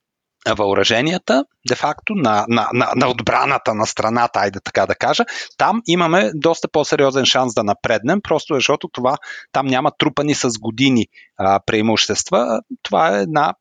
въоръженията, 0.57 1.45
де-факто, 1.67 2.15
на, 2.15 2.45
на, 2.49 2.69
на, 2.73 2.91
на 2.95 3.09
отбраната 3.09 3.73
на 3.73 3.85
страната, 3.85 4.39
айде 4.39 4.59
така 4.63 4.85
да 4.85 4.95
кажа, 4.95 5.23
там 5.57 5.81
имаме 5.87 6.31
доста 6.35 6.67
по-сериозен 6.67 7.25
шанс 7.25 7.53
да 7.53 7.63
напреднем, 7.63 8.21
просто 8.21 8.53
защото 8.53 8.87
това 8.87 9.17
там 9.51 9.65
няма 9.65 9.91
трупани 9.97 10.35
с 10.35 10.49
години 10.59 11.07
а, 11.37 11.59
преимущества. 11.65 12.61
Това 12.83 13.17
е 13.17 13.21
една 13.21 13.53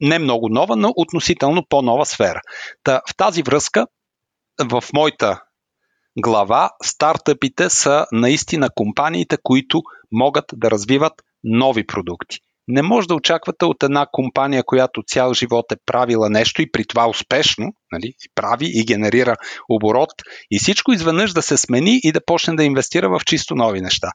не 0.00 0.18
много 0.18 0.48
нова, 0.48 0.76
но 0.76 0.92
относително 0.96 1.66
по-нова 1.68 2.06
сфера. 2.06 2.40
Та, 2.82 3.02
в 3.10 3.16
тази 3.16 3.42
връзка, 3.42 3.86
в 4.70 4.84
моята 4.94 5.42
глава, 6.18 6.70
стартъпите 6.82 7.70
са 7.70 8.06
наистина 8.12 8.68
компаниите, 8.74 9.36
които 9.42 9.82
могат 10.12 10.44
да 10.54 10.70
развиват 10.70 11.12
нови 11.44 11.86
продукти. 11.86 12.38
Не 12.70 12.82
може 12.82 13.08
да 13.08 13.14
очаквате 13.14 13.64
от 13.64 13.82
една 13.82 14.06
компания, 14.12 14.62
която 14.66 15.02
цял 15.06 15.34
живот 15.34 15.72
е 15.72 15.76
правила 15.86 16.30
нещо 16.30 16.62
и 16.62 16.70
при 16.72 16.84
това 16.84 17.08
успешно, 17.08 17.72
нали, 17.92 18.06
и 18.06 18.30
прави 18.34 18.70
и 18.74 18.84
генерира 18.84 19.36
оборот 19.68 20.10
и 20.50 20.58
всичко 20.58 20.92
изведнъж 20.92 21.32
да 21.32 21.42
се 21.42 21.56
смени 21.56 22.00
и 22.02 22.12
да 22.12 22.24
почне 22.26 22.54
да 22.54 22.64
инвестира 22.64 23.08
в 23.08 23.24
чисто 23.24 23.54
нови 23.54 23.80
неща. 23.80 24.10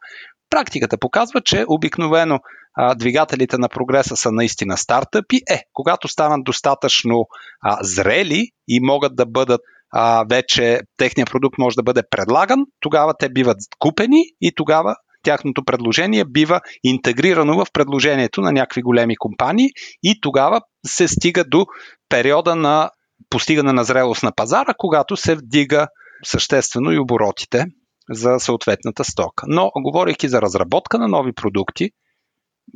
Практиката 0.50 0.98
показва, 0.98 1.42
че 1.42 1.66
обикновено 1.68 2.40
а, 2.78 2.96
двигателите 2.96 3.58
на 3.58 3.70
прогреса 3.70 4.16
са 4.16 4.32
наистина 4.32 4.78
стартъпи. 4.78 5.36
Е, 5.50 5.62
когато 5.74 6.08
станат 6.08 6.44
достатъчно 6.44 7.26
а, 7.62 7.78
зрели 7.82 8.48
и 8.68 8.80
могат 8.82 9.16
да 9.16 9.26
бъдат 9.26 9.62
а, 9.92 10.26
вече 10.30 10.80
техният 10.98 11.32
продукт 11.32 11.58
може 11.58 11.76
да 11.76 11.84
бъде 11.84 12.02
предлаган, 12.10 12.60
тогава 12.80 13.14
те 13.20 13.30
биват 13.30 13.58
купени 13.80 14.24
и 14.42 14.52
тогава 14.56 14.96
тяхното 15.26 15.64
предложение 15.64 16.26
бива 16.26 16.62
интегрирано 16.84 17.66
в 17.66 17.68
предложението 17.74 18.42
на 18.42 18.52
някакви 18.52 18.82
големи 18.82 19.16
компании 19.16 19.70
и 20.04 20.20
тогава 20.22 20.62
се 20.88 21.08
стига 21.08 21.44
до 21.44 21.66
периода 22.10 22.56
на 22.56 22.90
постигане 23.30 23.74
на 23.74 23.84
зрелост 23.84 24.24
на 24.24 24.32
пазара, 24.36 24.74
когато 24.78 25.18
се 25.18 25.36
вдига 25.36 25.88
съществено 26.24 26.92
и 26.92 27.00
оборотите 27.00 27.66
за 28.10 28.40
съответната 28.40 29.04
стока. 29.04 29.46
Но, 29.48 29.72
говорейки 29.76 30.28
за 30.30 30.42
разработка 30.42 30.98
на 30.98 31.08
нови 31.08 31.34
продукти, 31.34 31.90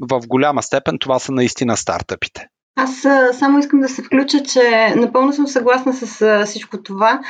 в 0.09 0.21
голяма 0.27 0.63
степен 0.63 0.97
това 0.99 1.19
са 1.19 1.31
наистина 1.31 1.77
стартъпите. 1.77 2.45
Аз 2.81 3.05
само 3.39 3.59
искам 3.59 3.79
да 3.79 3.89
се 3.89 4.03
включа, 4.03 4.43
че 4.43 4.93
напълно 4.95 5.33
съм 5.33 5.47
съгласна 5.47 5.93
с 5.93 6.45
всичко 6.45 6.83
това. 6.83 7.21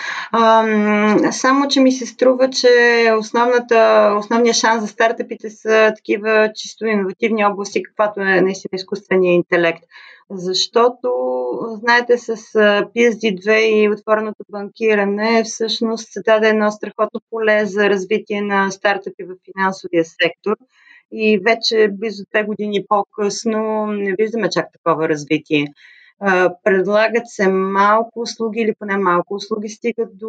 само, 1.31 1.67
че 1.69 1.79
ми 1.79 1.91
се 1.91 2.05
струва, 2.05 2.49
че 2.49 2.69
основната, 3.19 4.13
основният 4.19 4.57
шанс 4.57 4.81
за 4.81 4.87
стартъпите 4.87 5.49
са 5.49 5.93
такива 5.95 6.51
чисто 6.55 6.85
иновативни 6.85 7.45
области, 7.45 7.83
каквато 7.83 8.21
е 8.21 8.41
наистина 8.41 8.71
изкуствения 8.73 9.33
интелект. 9.33 9.83
Защото, 10.31 11.09
знаете, 11.73 12.17
с 12.17 12.35
PSD2 12.95 13.59
и 13.59 13.89
отвореното 13.89 14.43
банкиране 14.51 15.43
всъщност 15.43 16.11
се 16.11 16.21
даде 16.21 16.49
едно 16.49 16.71
страхотно 16.71 17.21
поле 17.29 17.65
за 17.65 17.89
развитие 17.89 18.41
на 18.41 18.71
стартъпи 18.71 19.23
в 19.23 19.35
финансовия 19.53 20.05
сектор– 20.05 20.55
и 21.11 21.39
вече 21.47 21.89
близо 21.91 22.23
две 22.31 22.43
години 22.43 22.85
по-късно 22.87 23.85
не 23.85 24.15
виждаме 24.19 24.49
чак 24.49 24.65
такова 24.73 25.09
развитие. 25.09 25.67
Предлагат 26.63 27.23
се 27.25 27.47
малко 27.47 28.19
услуги 28.19 28.61
или 28.61 28.73
поне 28.79 28.97
малко 28.97 29.33
услуги 29.33 29.69
стигат 29.69 30.17
до, 30.17 30.27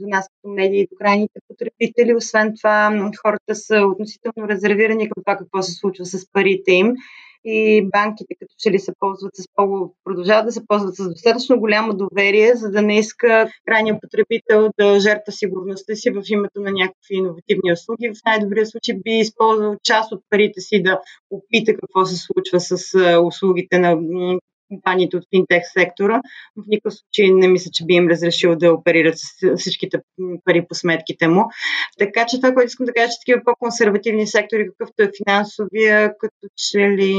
до 0.00 0.06
нас 0.08 0.28
като 0.28 0.54
медии, 0.54 0.86
до 0.92 0.96
крайните 0.98 1.40
потребители. 1.48 2.14
Освен 2.14 2.54
това, 2.56 3.10
хората 3.22 3.54
са 3.54 3.86
относително 3.86 4.48
резервирани 4.48 5.10
към 5.10 5.22
това 5.22 5.36
какво 5.36 5.62
се 5.62 5.72
случва 5.72 6.04
с 6.04 6.32
парите 6.32 6.72
им 6.72 6.94
и 7.44 7.88
банките 7.92 8.34
като 8.40 8.54
че 8.58 8.70
ли 8.70 8.78
се 8.78 8.92
ползват 8.98 9.36
с 9.36 9.44
по- 9.54 9.94
продължават 10.04 10.46
да 10.46 10.52
се 10.52 10.66
ползват 10.66 10.94
с 10.94 11.08
достатъчно 11.08 11.60
голямо 11.60 11.94
доверие, 11.94 12.54
за 12.54 12.70
да 12.70 12.82
не 12.82 12.98
иска 12.98 13.50
крайния 13.66 13.98
потребител 14.00 14.70
да 14.78 15.00
жертва 15.00 15.32
сигурността 15.32 15.94
си 15.94 16.10
в 16.10 16.22
името 16.28 16.60
на 16.60 16.70
някакви 16.70 17.14
иновативни 17.14 17.72
услуги. 17.72 18.08
В 18.08 18.24
най-добрия 18.26 18.66
случай 18.66 18.94
би 19.04 19.10
използвал 19.10 19.76
част 19.82 20.12
от 20.12 20.22
парите 20.30 20.60
си 20.60 20.82
да 20.82 21.00
опита 21.30 21.74
какво 21.76 22.04
се 22.04 22.16
случва 22.16 22.60
с 22.60 22.98
услугите 23.26 23.78
на 23.78 23.96
компаниите 24.70 25.16
от 25.16 25.24
финтех 25.34 25.62
сектора. 25.72 26.20
В 26.56 26.62
никакъв 26.66 26.94
случай 26.94 27.34
не 27.34 27.48
мисля, 27.48 27.70
че 27.74 27.84
би 27.84 27.94
им 27.94 28.08
разрешил 28.08 28.56
да 28.56 28.72
оперират 28.72 29.14
с 29.18 29.56
всичките 29.56 29.98
пари 30.44 30.66
по 30.68 30.74
сметките 30.74 31.28
му. 31.28 31.44
Така 31.98 32.26
че 32.26 32.36
това, 32.40 32.54
което 32.54 32.68
искам 32.68 32.86
да 32.86 32.92
кажа, 32.92 33.08
че 33.08 33.20
такива 33.20 33.44
по-консервативни 33.44 34.26
сектори, 34.26 34.68
какъвто 34.68 35.02
е 35.02 35.10
финансовия, 35.24 36.12
като 36.18 36.48
че 36.56 36.78
ли 36.78 37.14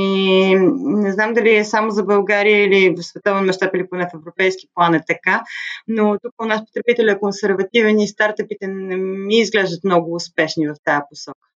не 0.79 1.11
знам 1.11 1.33
дали 1.33 1.55
е 1.55 1.65
само 1.65 1.91
за 1.91 2.03
България 2.03 2.65
или 2.65 2.95
в 2.97 3.03
световен 3.03 3.45
мащаб 3.45 3.75
или 3.75 3.89
поне 3.89 4.07
в 4.13 4.15
европейски 4.15 4.67
план 4.75 4.95
е 4.95 5.01
така, 5.07 5.43
но 5.87 6.17
тук 6.23 6.33
у 6.41 6.45
нас 6.45 6.61
потребителя 6.65 7.11
е 7.11 7.19
консервативен 7.19 7.99
и 7.99 8.07
стартъпите 8.07 8.67
не 8.67 8.95
ми 8.97 9.39
изглеждат 9.39 9.83
много 9.83 10.15
успешни 10.15 10.67
в 10.67 10.75
тази 10.83 11.01
посока. 11.09 11.50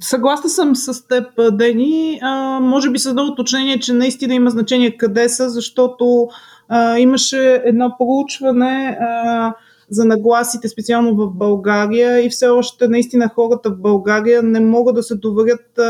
Съгласна 0.00 0.50
съм 0.50 0.76
с 0.76 1.06
теб, 1.08 1.26
Дени. 1.52 2.18
А, 2.22 2.60
може 2.60 2.90
би 2.90 2.98
с 2.98 3.14
уточнение, 3.32 3.80
че 3.80 3.92
наистина 3.92 4.34
има 4.34 4.50
значение 4.50 4.96
къде 4.96 5.28
са, 5.28 5.50
защото 5.50 6.28
а, 6.68 6.98
имаше 6.98 7.62
едно 7.64 7.94
проучване 7.98 8.98
а, 9.00 9.54
за 9.90 10.04
нагласите, 10.04 10.68
специално 10.68 11.14
в 11.14 11.30
България 11.30 12.26
и 12.26 12.30
все 12.30 12.48
още 12.48 12.88
наистина 12.88 13.30
хората 13.34 13.70
в 13.70 13.80
България 13.80 14.42
не 14.42 14.60
могат 14.60 14.94
да 14.94 15.02
се 15.02 15.14
доверят 15.14 15.80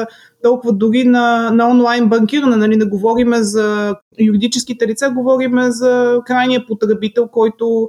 толкова 0.43 0.73
дори 0.73 1.05
на, 1.05 1.51
на 1.51 1.69
онлайн 1.69 2.09
банкиране. 2.09 2.57
Нали? 2.57 2.77
Не 2.77 2.85
говориме 2.85 3.43
за 3.43 3.95
юридическите 4.21 4.87
лица, 4.87 5.11
говориме 5.11 5.71
за 5.71 6.21
крайния 6.27 6.67
потребител, 6.67 7.29
който 7.29 7.89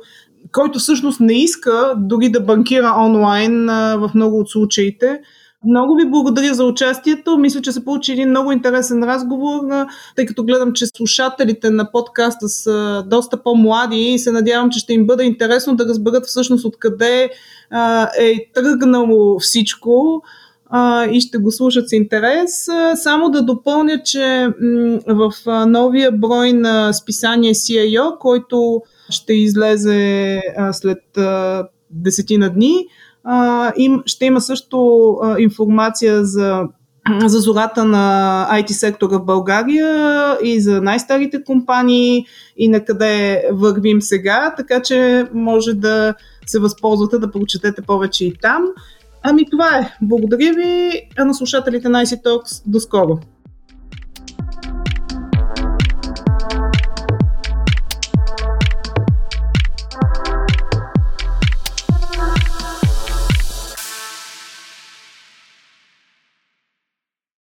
който 0.51 0.79
всъщност 0.79 1.19
не 1.19 1.33
иска 1.33 1.93
дори 1.97 2.29
да 2.29 2.41
банкира 2.41 2.93
онлайн 2.99 3.69
а, 3.69 3.95
в 3.95 4.11
много 4.15 4.39
от 4.39 4.49
случаите. 4.49 5.19
Много 5.67 5.95
ви 5.95 6.09
благодаря 6.09 6.53
за 6.53 6.65
участието. 6.65 7.37
Мисля, 7.37 7.61
че 7.61 7.71
се 7.71 7.85
получи 7.85 8.11
един 8.11 8.29
много 8.29 8.51
интересен 8.51 9.03
разговор, 9.03 9.59
тъй 10.15 10.25
като 10.25 10.43
гледам, 10.43 10.73
че 10.73 10.85
слушателите 10.85 11.69
на 11.69 11.91
подкаста 11.91 12.49
са 12.49 13.03
доста 13.07 13.43
по-млади 13.43 13.97
и 13.97 14.19
се 14.19 14.31
надявам, 14.31 14.69
че 14.69 14.79
ще 14.79 14.93
им 14.93 15.07
бъде 15.07 15.23
интересно 15.23 15.75
да 15.75 15.85
разберат 15.85 16.25
всъщност 16.25 16.65
откъде 16.65 17.29
е 18.19 18.51
тръгнало 18.53 19.39
всичко 19.39 20.23
и 21.11 21.21
ще 21.21 21.37
го 21.37 21.51
слушат 21.51 21.89
с 21.89 21.91
интерес. 21.91 22.67
Само 22.95 23.29
да 23.29 23.41
допълня, 23.41 24.01
че 24.05 24.47
в 25.07 25.31
новия 25.67 26.11
брой 26.11 26.53
на 26.53 26.93
списание 26.93 27.53
CIO, 27.53 28.17
който 28.17 28.81
ще 29.09 29.33
излезе 29.33 30.41
след 30.71 31.03
десетина 31.89 32.49
дни, 32.49 32.85
а, 33.25 33.71
им, 33.77 34.03
ще 34.05 34.25
има 34.25 34.41
също 34.41 35.09
а, 35.23 35.39
информация 35.39 36.25
за 36.25 36.63
за 37.25 37.39
зората 37.39 37.85
на 37.85 38.47
IT 38.51 38.71
сектора 38.71 39.17
в 39.17 39.25
България 39.25 40.37
и 40.43 40.61
за 40.61 40.81
най-старите 40.81 41.43
компании 41.43 42.25
и 42.57 42.67
на 42.67 42.85
къде 42.85 43.43
вървим 43.51 44.01
сега, 44.01 44.53
така 44.57 44.81
че 44.81 45.27
може 45.33 45.73
да 45.73 46.13
се 46.45 46.59
възползвате 46.59 47.17
да 47.19 47.31
прочетете 47.31 47.81
повече 47.81 48.25
и 48.25 48.33
там. 48.41 48.65
Ами 49.23 49.49
това 49.49 49.77
е. 49.77 49.97
Благодаря 50.01 50.53
ви, 50.53 51.01
а 51.17 51.25
на 51.25 51.33
слушателите 51.33 51.89
на 51.89 52.05
IC 52.05 52.23
Talks. 52.23 52.63
До 52.65 52.79
скоро! 52.79 53.19